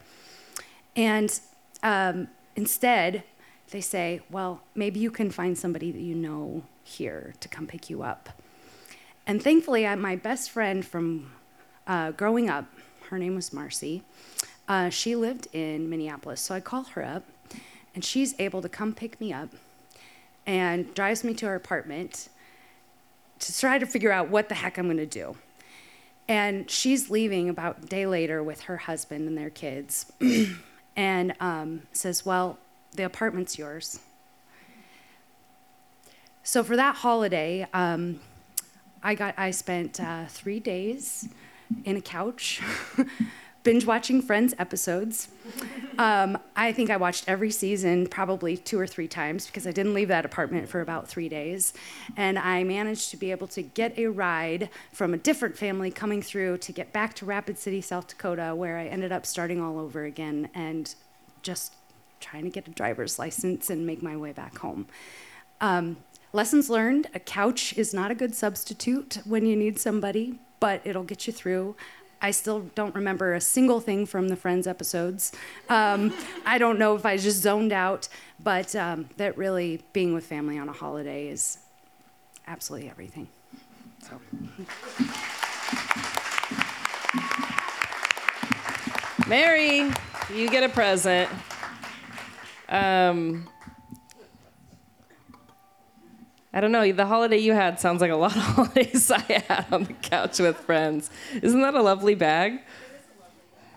[0.96, 1.38] And
[1.84, 3.24] um, instead,
[3.72, 7.90] they say, well, maybe you can find somebody that you know here to come pick
[7.90, 8.30] you up.
[9.28, 11.32] And thankfully, I, my best friend from
[11.88, 12.66] uh, growing up,
[13.10, 14.04] her name was Marcy,
[14.68, 16.42] uh, she lived in Minneapolis.
[16.42, 17.26] So I call her up,
[17.94, 19.50] and she's able to come pick me up
[20.46, 22.30] and drives me to her apartment
[23.40, 25.36] to try to figure out what the heck I'm going to do.
[26.28, 30.12] And she's leaving about a day later with her husband and their kids,
[30.96, 32.58] and um, says, Well,
[32.96, 34.00] the apartment's yours.
[36.44, 38.20] So for that holiday, um,
[39.04, 41.30] I got I spent uh, three days
[41.86, 42.62] in a couch,
[43.64, 45.28] binge watching Friends episodes.
[46.00, 49.94] Um, I think I watched every season probably two or three times because I didn't
[49.94, 51.74] leave that apartment for about three days,
[52.18, 56.24] and I managed to be able to get a ride from a different family coming
[56.24, 59.78] through to get back to Rapid City, South Dakota, where I ended up starting all
[59.78, 60.94] over again and
[61.44, 61.76] just
[62.20, 64.88] trying to get a driver's license and make my way back home.
[65.60, 65.98] Um,
[66.34, 71.04] lessons learned a couch is not a good substitute when you need somebody, but it'll
[71.04, 71.76] get you through.
[72.24, 75.32] I still don't remember a single thing from the Friends episodes.
[75.70, 76.14] Um,
[76.46, 78.08] I don't know if I just zoned out,
[78.44, 81.58] but um, that really being with family on a holiday is
[82.48, 83.28] absolutely everything.
[84.04, 84.22] So.
[89.28, 89.92] Mary,
[90.34, 91.30] you get a present.
[92.70, 93.48] Um,
[96.54, 96.92] I don't know.
[96.92, 100.40] The holiday you had sounds like a lot of holidays I had on the couch
[100.40, 101.10] with friends.
[101.42, 102.60] Isn't that a lovely bag?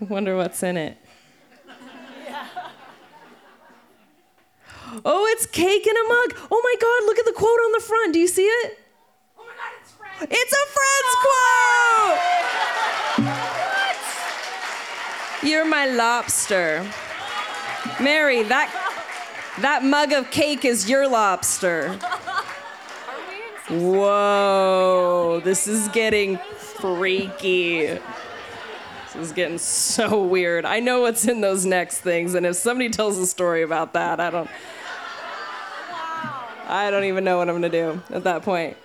[0.01, 0.97] I wonder what's in it.
[5.03, 6.47] Oh, it's cake in a mug.
[6.51, 8.13] Oh my God, look at the quote on the front.
[8.13, 8.79] Do you see it?
[9.37, 10.27] Oh my God, it's Friends.
[10.29, 12.17] It's a Friends quote.
[15.41, 15.47] what?
[15.49, 16.85] You're my lobster.
[17.99, 18.69] Mary, that,
[19.59, 21.99] that mug of cake is your lobster.
[23.67, 27.87] Whoa, this is getting freaky.
[27.87, 28.01] This
[29.15, 30.65] is getting so weird.
[30.65, 34.19] I know what's in those next things, and if somebody tells a story about that,
[34.19, 34.49] I don't.
[36.67, 38.77] I don't even know what I'm gonna do at that point.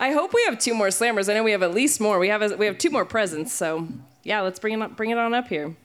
[0.00, 1.30] I hope we have two more slammers.
[1.30, 2.18] I know we have at least more.
[2.18, 3.86] We have a, we have two more presents, so
[4.24, 5.76] yeah, let's bring it up, bring it on up here.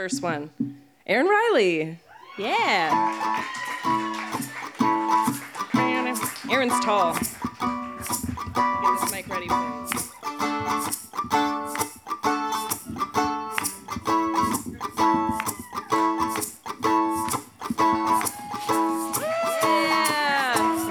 [0.00, 0.48] First one,
[1.06, 1.98] Aaron Riley.
[2.38, 3.44] Yeah.
[6.50, 7.12] Aaron's tall.
[7.12, 7.22] Get
[8.98, 9.44] this mic ready.
[9.44, 9.58] Yeah.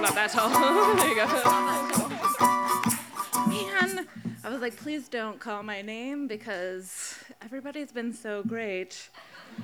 [0.03, 0.49] Not that tall.
[3.47, 4.07] Man,
[4.43, 7.08] I was like, please don't call my name because
[7.49, 9.09] everybody's been so great.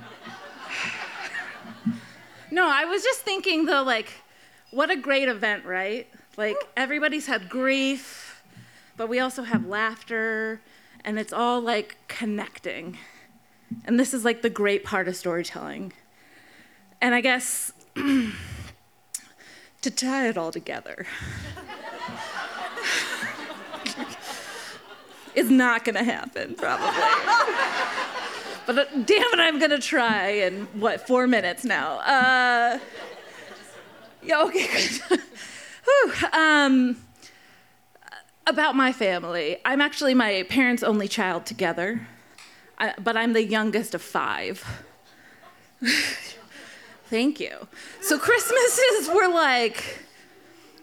[2.52, 4.12] no, I was just thinking though, like,
[4.72, 6.08] what a great event, right?
[6.36, 8.44] Like, everybody's had grief,
[8.98, 10.62] but we also have laughter,
[11.04, 12.98] and it's all like connecting.
[13.86, 15.94] And this is like the great part of storytelling.
[17.02, 21.06] And I guess to tie it all together.
[25.36, 26.88] Is not going to happen, probably.
[28.66, 32.00] but uh, damn it, I'm going to try in what, four minutes now.
[32.00, 32.80] Uh,
[34.24, 34.68] yeah, okay,
[35.10, 35.22] good.
[35.86, 36.98] Whew, um,
[38.48, 39.58] about my family.
[39.66, 42.08] I'm actually my parents' only child together,
[42.78, 44.84] I, but I'm the youngest of five.
[47.06, 47.68] Thank you.
[48.02, 50.06] So Christmases were like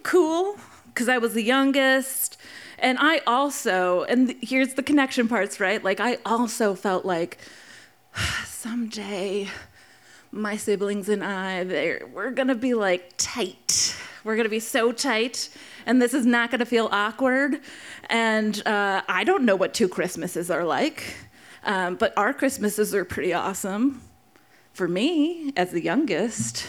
[0.03, 0.57] cool
[0.87, 2.37] because I was the youngest.
[2.83, 5.83] And I also, and here's the connection parts, right?
[5.83, 7.39] Like, I also felt like
[8.45, 9.49] someday
[10.33, 13.95] my siblings and I, we're gonna be like tight.
[14.25, 15.49] We're gonna be so tight,
[15.87, 17.61] and this is not gonna feel awkward.
[18.11, 21.15] And uh, I don't know what two Christmases are like,
[21.65, 24.03] um, but our Christmases are pretty awesome.
[24.73, 26.67] For me, as the youngest,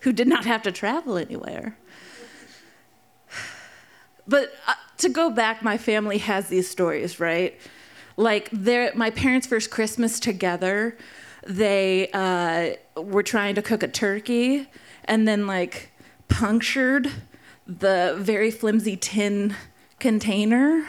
[0.00, 1.78] who did not have to travel anywhere.
[4.26, 7.58] But uh, to go back, my family has these stories, right?
[8.16, 10.96] Like, my parents' first Christmas together,
[11.46, 14.68] they uh, were trying to cook a turkey
[15.04, 15.90] and then, like,
[16.28, 17.10] punctured
[17.66, 19.54] the very flimsy tin
[19.98, 20.86] container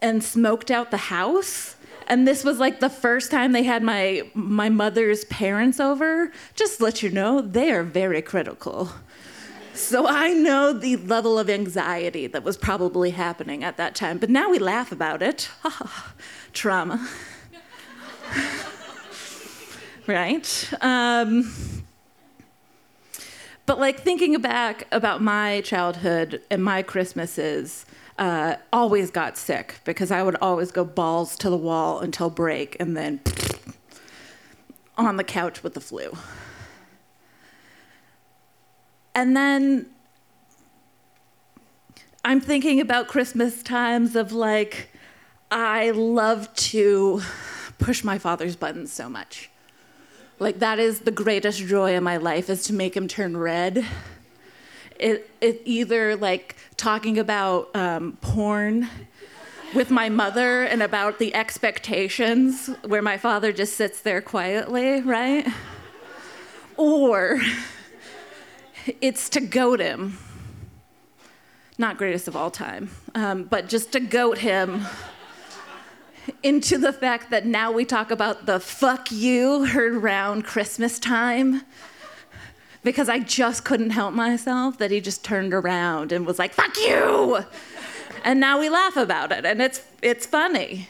[0.00, 1.76] and smoked out the house.
[2.06, 6.30] And this was like the first time they had my my mother's parents over.
[6.54, 8.90] Just let you know they are very critical
[9.74, 14.18] so I know the level of anxiety that was probably happening at that time.
[14.18, 15.50] But now we laugh about it.
[16.52, 17.08] Trauma.
[20.06, 20.72] right?
[20.80, 21.52] Um,
[23.66, 27.86] but like thinking back about my childhood and my Christmases,
[28.18, 32.76] uh, always got sick because I would always go balls to the wall until break
[32.78, 33.20] and then
[34.96, 36.16] on the couch with the flu.
[39.14, 39.86] And then
[42.24, 44.88] I'm thinking about Christmas times of like,
[45.50, 47.22] I love to
[47.78, 49.50] push my father's buttons so much.
[50.38, 53.84] Like, that is the greatest joy in my life is to make him turn red.
[54.98, 58.88] It, it either like talking about um, porn
[59.74, 65.46] with my mother and about the expectations where my father just sits there quietly, right?
[66.76, 67.40] Or
[69.00, 70.18] it's to goad him.
[71.76, 74.86] Not greatest of all time, um, but just to goat him
[76.42, 81.62] into the fact that now we talk about the fuck you heard around Christmas time.
[82.82, 86.76] Because I just couldn't help myself that he just turned around and was like, fuck
[86.76, 87.44] you!
[88.24, 90.88] And now we laugh about it, and it's, it's funny.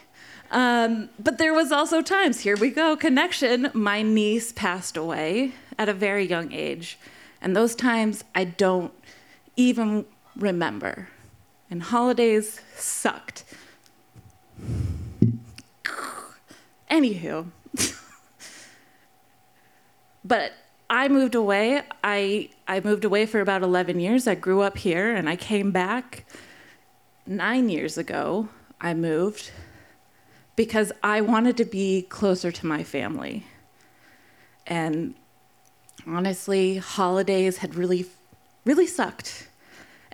[0.51, 3.71] Um, but there was also times, here we go, connection.
[3.75, 6.99] My niece passed away at a very young age.
[7.45, 8.93] And those times I don't
[9.55, 11.09] even remember.
[11.71, 13.45] And holidays sucked.
[16.91, 17.49] Anywho,
[20.25, 20.53] but
[20.89, 21.83] I moved away.
[22.03, 24.27] I, I moved away for about 11 years.
[24.27, 26.25] I grew up here and I came back
[27.27, 28.49] nine years ago.
[28.81, 29.51] I moved
[30.57, 33.45] because I wanted to be closer to my family.
[34.67, 35.15] And
[36.07, 38.07] honestly, holidays had really,
[38.65, 39.49] really sucked.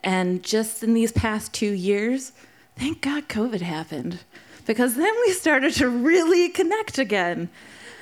[0.03, 2.33] And just in these past two years,
[2.77, 4.21] thank God COVID happened
[4.67, 7.49] because then we started to really connect again.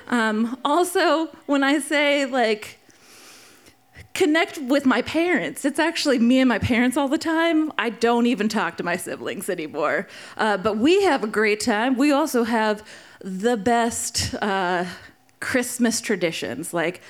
[0.08, 2.78] Um, also, when I say like
[4.14, 7.72] connect with my parents, it's actually me and my parents all the time.
[7.78, 10.08] I don't even talk to my siblings anymore.
[10.36, 11.96] Uh, but we have a great time.
[11.96, 12.82] We also have
[13.20, 14.86] the best uh,
[15.40, 16.74] Christmas traditions.
[16.74, 17.00] Like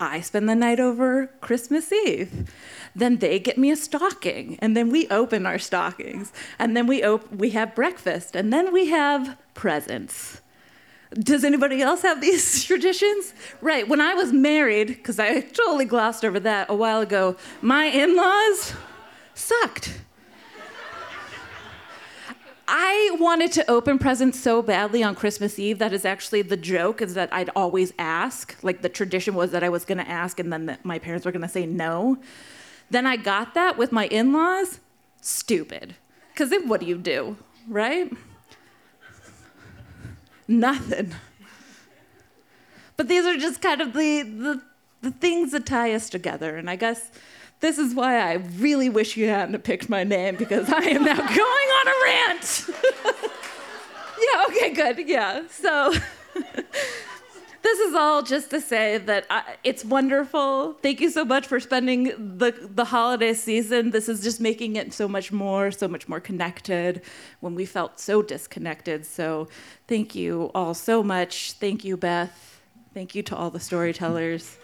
[0.00, 2.50] I spend the night over Christmas Eve.
[2.94, 7.02] Then they get me a stocking, and then we open our stockings, and then we
[7.02, 10.40] op- we have breakfast, and then we have presents.
[11.14, 13.34] Does anybody else have these traditions?
[13.60, 17.86] Right, when I was married, because I totally glossed over that a while ago, my
[17.86, 18.74] in laws
[19.34, 19.98] sucked.
[22.70, 27.00] I wanted to open presents so badly on Christmas Eve that is actually the joke
[27.00, 28.54] is that I'd always ask.
[28.62, 31.24] Like the tradition was that I was going to ask and then the, my parents
[31.24, 32.18] were going to say no.
[32.90, 34.80] Then I got that with my in laws.
[35.22, 35.94] Stupid.
[36.30, 38.12] Because then what do you do, right?
[40.46, 41.14] Nothing.
[42.98, 44.62] But these are just kind of the, the,
[45.00, 46.58] the things that tie us together.
[46.58, 47.10] And I guess
[47.60, 51.16] this is why I really wish you hadn't picked my name because I am now
[51.16, 52.64] going on a rant.
[54.20, 55.08] yeah, okay, good.
[55.08, 55.42] Yeah.
[55.50, 55.92] So
[57.62, 60.74] this is all just to say that I, it's wonderful.
[60.74, 62.04] Thank you so much for spending
[62.38, 63.90] the, the holiday season.
[63.90, 67.02] This is just making it so much more, so much more connected
[67.40, 69.04] when we felt so disconnected.
[69.04, 69.48] So
[69.88, 71.52] thank you all so much.
[71.52, 72.60] Thank you, Beth.
[72.94, 74.56] Thank you to all the storytellers.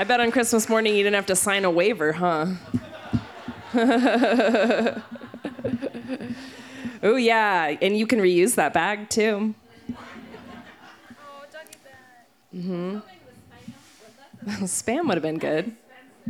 [0.00, 2.46] I bet on Christmas morning you didn't have to sign a waiver, huh?
[7.02, 7.76] oh, yeah.
[7.82, 9.54] And you can reuse that bag too.
[12.56, 13.00] Mm-hmm.
[14.64, 15.76] Spam would have been good.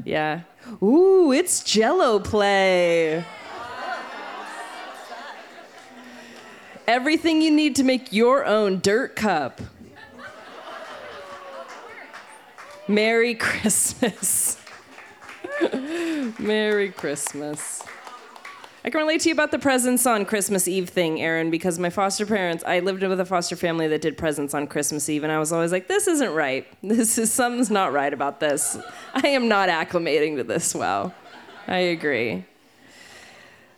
[0.03, 0.41] Yeah.
[0.83, 3.25] Ooh, it's Jello play.
[6.89, 9.61] Everything you need to make your own dirt cup.
[12.91, 14.57] Merry Christmas.
[16.41, 17.85] Merry Christmas.
[18.85, 21.89] I can relate to you about the presents on Christmas Eve thing, Aaron, because my
[21.89, 25.31] foster parents, I lived with a foster family that did presents on Christmas Eve, and
[25.31, 26.67] I was always like, this isn't right.
[26.83, 28.77] This is, something's not right about this.
[29.15, 31.15] I am not acclimating to this well.
[31.69, 32.45] I agree.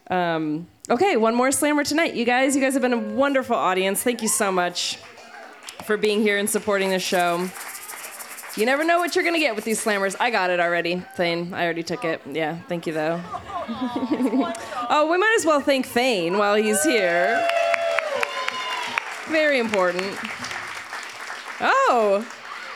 [0.09, 2.15] Um, okay, one more slammer tonight.
[2.15, 4.03] You guys, you guys have been a wonderful audience.
[4.03, 4.97] Thank you so much
[5.85, 7.51] for being here and supporting the show.
[8.55, 10.15] You never know what you're gonna get with these slammers.
[10.21, 11.55] I got it already, Thane.
[11.55, 12.21] I already took it.
[12.31, 13.21] Yeah, thank you though.
[14.91, 17.49] oh, we might as well thank Thane while he's here.
[19.29, 20.19] Very important.
[21.61, 22.27] Oh,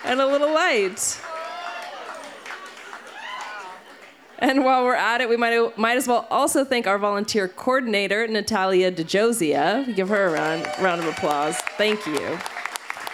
[0.04, 1.20] and a little light.
[4.38, 8.26] And while we're at it, we might, might as well also thank our volunteer coordinator,
[8.28, 9.94] Natalia DeJosia.
[9.94, 11.56] Give her a round, round of applause.
[11.76, 12.38] Thank you.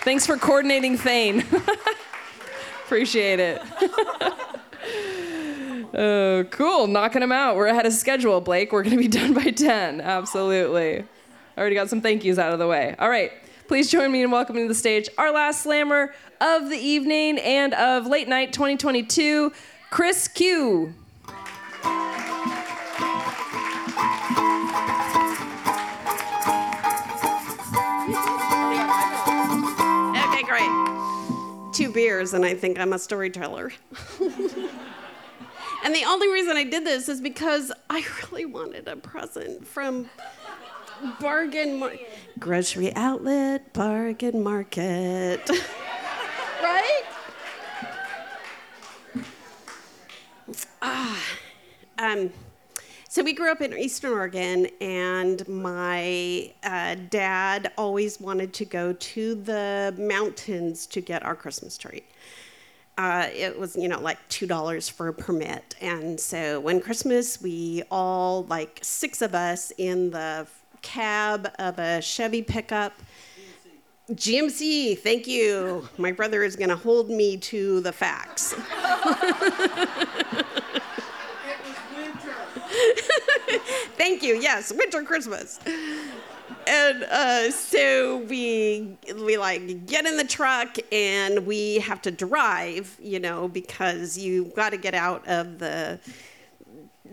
[0.02, 1.44] Thanks for coordinating Thane.
[2.84, 3.62] Appreciate it.
[5.94, 6.86] oh, cool.
[6.86, 7.56] Knocking them out.
[7.56, 8.72] We're ahead of schedule, Blake.
[8.72, 10.00] We're going to be done by 10.
[10.00, 11.04] Absolutely.
[11.56, 12.94] I already got some thank yous out of the way.
[12.98, 13.32] All right.
[13.68, 17.72] Please join me in welcoming to the stage our last slammer of the evening and
[17.74, 19.52] of late night 2022,
[19.90, 20.92] Chris Q.
[30.14, 31.01] Okay, great.
[31.72, 33.72] Two beers, and I think I'm a storyteller.
[34.20, 40.10] and the only reason I did this is because I really wanted a present from
[41.20, 41.96] Bargain Mar-
[42.38, 45.48] Grocery Outlet, Bargain Market.
[46.62, 47.02] right?
[50.82, 51.18] Ah,
[51.98, 52.30] um,
[53.12, 58.94] so we grew up in Eastern Oregon, and my uh, dad always wanted to go
[58.94, 62.04] to the mountains to get our Christmas tree.
[62.96, 67.38] Uh, it was, you know, like two dollars for a permit, and so when Christmas,
[67.42, 70.46] we all like six of us in the
[70.80, 72.94] cab of a Chevy pickup.
[74.12, 75.86] GMC, thank you.
[75.98, 78.54] My brother is going to hold me to the facts.
[84.02, 84.34] Thank you.
[84.34, 85.60] Yes, winter Christmas.
[86.66, 92.98] And uh, so we we like get in the truck and we have to drive,
[93.00, 96.00] you know, because you got to get out of the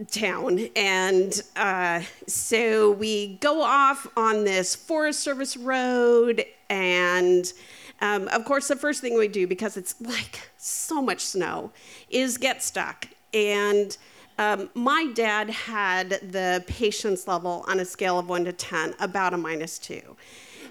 [0.10, 0.68] town.
[0.76, 7.53] And uh, so we go off on this Forest Service road and.
[8.02, 11.72] Um, of course, the first thing we do, because it's like so much snow,
[12.10, 13.07] is get stuck.
[13.34, 13.95] And
[14.40, 19.34] um, my dad had the patience level on a scale of one to 10, about
[19.34, 20.16] a minus two.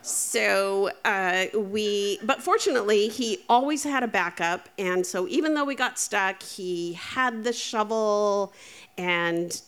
[0.00, 4.70] So uh, we, but fortunately, he always had a backup.
[4.78, 8.54] And so even though we got stuck, he had the shovel
[8.96, 9.60] and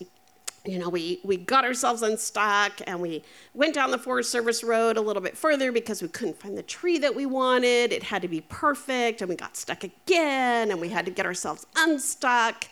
[0.65, 3.23] you know, we, we got ourselves unstuck and we
[3.53, 6.63] went down the Forest Service road a little bit further because we couldn't find the
[6.63, 7.91] tree that we wanted.
[7.91, 11.25] It had to be perfect and we got stuck again and we had to get
[11.25, 12.65] ourselves unstuck.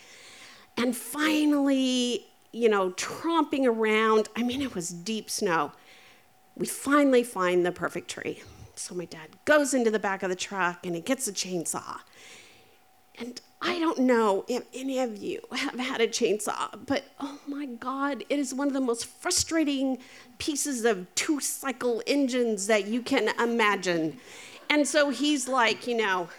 [0.79, 5.73] And finally, you know, tromping around, I mean, it was deep snow.
[6.55, 8.41] We finally find the perfect tree.
[8.75, 11.99] So my dad goes into the back of the truck and he gets a chainsaw.
[13.17, 17.65] And I don't know if any of you have had a chainsaw, but oh my
[17.65, 19.97] God, it is one of the most frustrating
[20.37, 24.17] pieces of two cycle engines that you can imagine.
[24.69, 26.29] And so he's like, you know,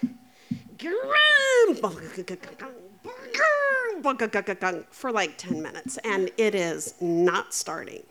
[4.91, 8.03] for like 10 minutes, and it is not starting.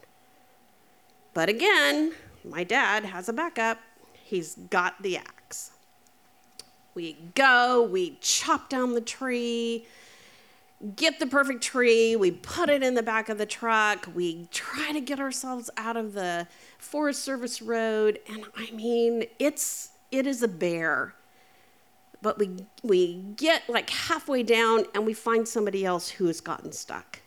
[1.35, 2.13] But again,
[2.45, 3.79] my dad has a backup.
[4.13, 5.71] He's got the axe.
[6.95, 9.87] We go, we chop down the tree,
[10.97, 14.93] get the perfect tree, we put it in the back of the truck, we try
[14.93, 16.49] to get ourselves out of the
[16.79, 21.15] Forest Service road, and I mean, it's it is a bear.
[22.23, 26.73] But we we get like halfway down and we find somebody else who has gotten
[26.73, 27.21] stuck.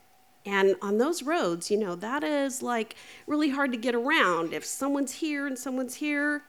[0.46, 2.96] And on those roads, you know, that is like
[3.28, 4.54] really hard to get around.
[4.54, 6.44] If someone's here and someone's here,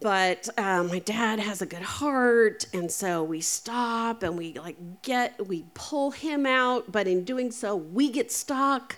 [0.00, 4.76] but uh, my dad has a good heart and so we stop and we like
[5.02, 8.96] get we pull him out but in doing so we get stuck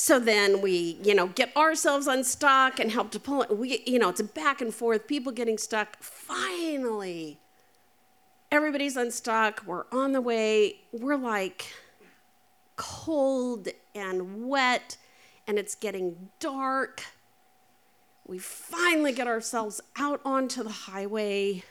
[0.00, 3.58] so then we you know get ourselves unstuck and help to pull it.
[3.58, 6.00] We you know it's a back and forth people getting stuck.
[6.00, 7.40] Finally
[8.52, 9.64] everybody's unstuck.
[9.66, 10.76] We're on the way.
[10.92, 11.72] We're like
[12.76, 14.96] cold and wet
[15.48, 17.02] and it's getting dark.
[18.24, 21.64] We finally get ourselves out onto the highway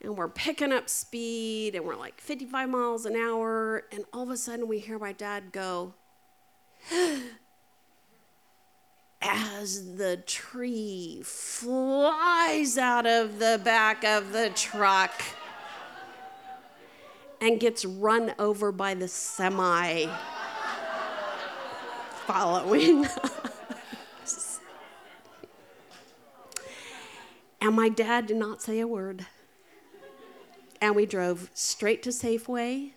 [0.00, 4.30] and we're picking up speed and we're like 55 miles an hour and all of
[4.30, 5.94] a sudden we hear my dad go
[9.22, 15.12] as the tree flies out of the back of the truck
[17.40, 20.06] and gets run over by the semi
[22.26, 23.06] following
[27.62, 29.24] And my dad did not say a word.
[30.80, 32.90] And we drove straight to Safeway,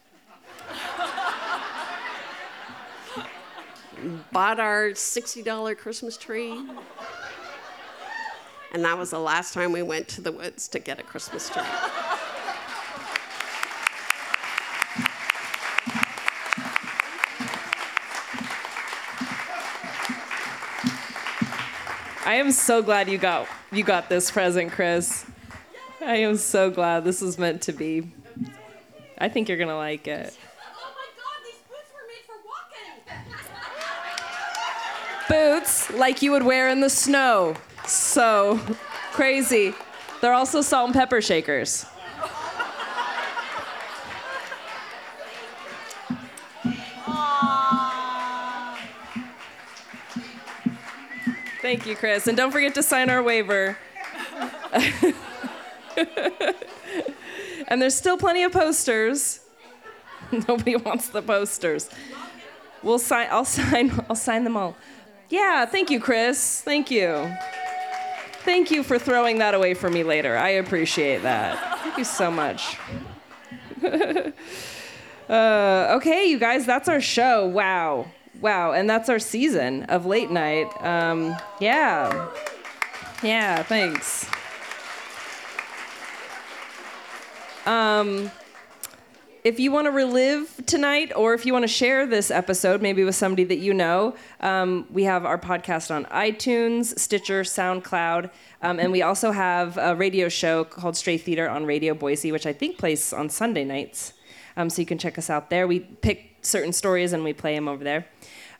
[4.31, 6.63] bought our $60 Christmas tree.
[8.73, 11.49] And that was the last time we went to the woods to get a Christmas
[11.49, 11.63] tree.
[22.25, 25.25] I am so glad you got you got this present, Chris.
[26.01, 28.11] I am so glad this was meant to be.
[29.17, 30.37] I think you're gonna like it.
[35.29, 37.55] Boots like you would wear in the snow.
[37.85, 38.59] So
[39.11, 39.73] crazy.
[40.21, 41.85] They're also salt and pepper shakers.
[51.61, 52.27] Thank you, Chris.
[52.27, 53.75] And don't forget to sign our waiver.
[57.67, 59.39] and there's still plenty of posters.
[60.47, 61.89] Nobody wants the posters.
[62.83, 64.75] We'll sign I'll sign I'll sign them all.
[65.29, 66.61] Yeah, thank you, Chris.
[66.61, 67.33] Thank you.
[68.43, 70.37] Thank you for throwing that away for me later.
[70.37, 71.79] I appreciate that.
[71.79, 72.77] Thank you so much.
[75.29, 77.47] uh, okay, you guys, that's our show.
[77.47, 78.05] Wow.
[78.41, 80.67] Wow, and that's our season of late night.
[80.81, 82.29] Um, yeah.
[83.23, 84.29] Yeah, thanks.
[87.65, 88.29] Um,
[89.45, 93.03] if you want to relive tonight or if you want to share this episode, maybe
[93.03, 98.31] with somebody that you know, um, we have our podcast on iTunes, Stitcher, SoundCloud,
[98.63, 102.47] um, and we also have a radio show called Stray Theater on Radio Boise, which
[102.47, 104.13] I think plays on Sunday nights.
[104.57, 105.67] Um, so you can check us out there.
[105.67, 108.07] We pick certain stories and we play them over there.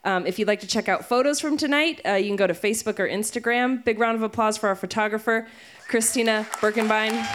[0.04, 2.54] Um, if you'd like to check out photos from tonight, uh, you can go to
[2.54, 3.84] Facebook or Instagram.
[3.84, 5.48] Big round of applause for our photographer,
[5.88, 7.26] Christina Birkenbein.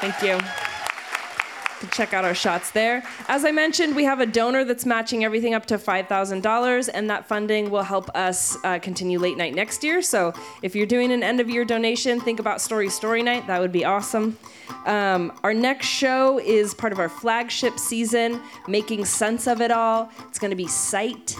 [0.00, 0.67] Thank you.
[1.80, 3.04] To check out our shots there.
[3.28, 7.28] As I mentioned, we have a donor that's matching everything up to $5,000, and that
[7.28, 10.02] funding will help us uh, continue late night next year.
[10.02, 10.32] So
[10.62, 13.46] if you're doing an end of year donation, think about Story Story Night.
[13.46, 14.36] That would be awesome.
[14.86, 20.10] Um, our next show is part of our flagship season, Making Sense of It All.
[20.28, 21.36] It's going to be Sight,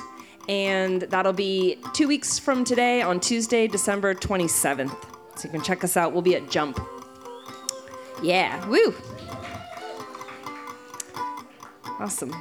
[0.48, 4.90] and that'll be two weeks from today on Tuesday, December 27th.
[5.36, 6.12] So you can check us out.
[6.12, 6.81] We'll be at Jump.
[8.23, 8.94] Yeah, woo!
[11.99, 12.35] Awesome.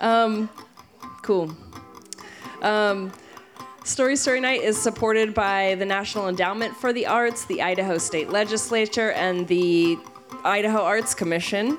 [0.00, 0.48] Um,
[1.22, 1.54] cool.
[2.62, 3.12] Um,
[3.84, 8.30] Story Story Night is supported by the National Endowment for the Arts, the Idaho State
[8.30, 9.98] Legislature, and the
[10.42, 11.78] Idaho Arts Commission.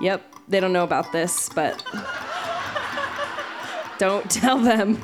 [0.00, 1.84] Yep, they don't know about this, but
[3.98, 5.00] don't tell them.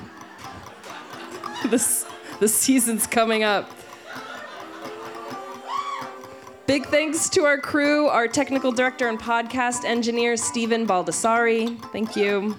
[1.66, 2.06] this
[2.38, 3.70] the season's coming up.
[6.66, 11.76] Big thanks to our crew, our technical director and podcast engineer, Stephen Baldessari.
[11.90, 12.56] Thank you.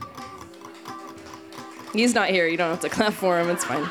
[1.93, 2.45] He's not here.
[2.47, 3.49] You don't have to clap for him.
[3.49, 3.89] It's fine.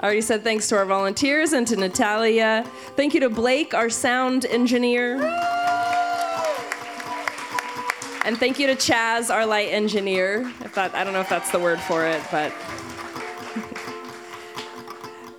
[0.00, 2.68] I already said thanks to our volunteers and to Natalia.
[2.96, 5.22] Thank you to Blake, our sound engineer.
[8.24, 10.52] And thank you to Chaz, our light engineer.
[10.60, 12.52] If that, I don't know if that's the word for it, but.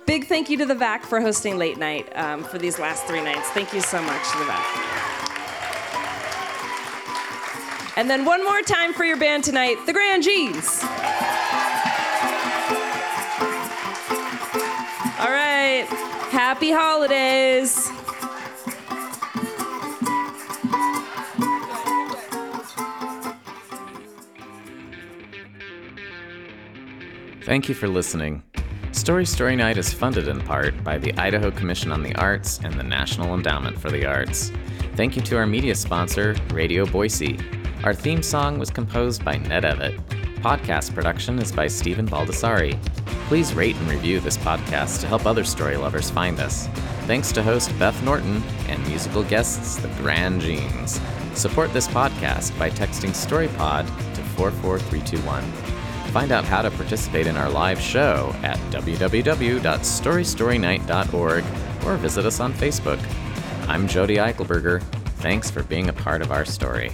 [0.06, 3.22] Big thank you to the VAC for hosting late night um, for these last three
[3.22, 3.48] nights.
[3.50, 5.16] Thank you so much to the VAC.
[7.98, 10.84] And then one more time for your band tonight, the Grand G's.
[15.18, 15.86] All right.
[16.30, 17.90] Happy holidays.
[27.44, 28.42] Thank you for listening.
[28.96, 32.74] Story Story Night is funded in part by the Idaho Commission on the Arts and
[32.74, 34.50] the National Endowment for the Arts.
[34.96, 37.38] Thank you to our media sponsor, Radio Boise.
[37.84, 39.98] Our theme song was composed by Ned Evett.
[40.36, 42.82] Podcast production is by Stephen Baldessari.
[43.28, 46.66] Please rate and review this podcast to help other story lovers find us.
[47.02, 51.00] Thanks to host Beth Norton and musical guests, the Grand Jeans.
[51.34, 55.65] Support this podcast by texting StoryPod to 44321.
[56.12, 61.44] Find out how to participate in our live show at www.storystorynight.org
[61.84, 62.98] or visit us on Facebook.
[63.68, 64.82] I'm Jodi Eichelberger.
[65.18, 66.92] Thanks for being a part of our story.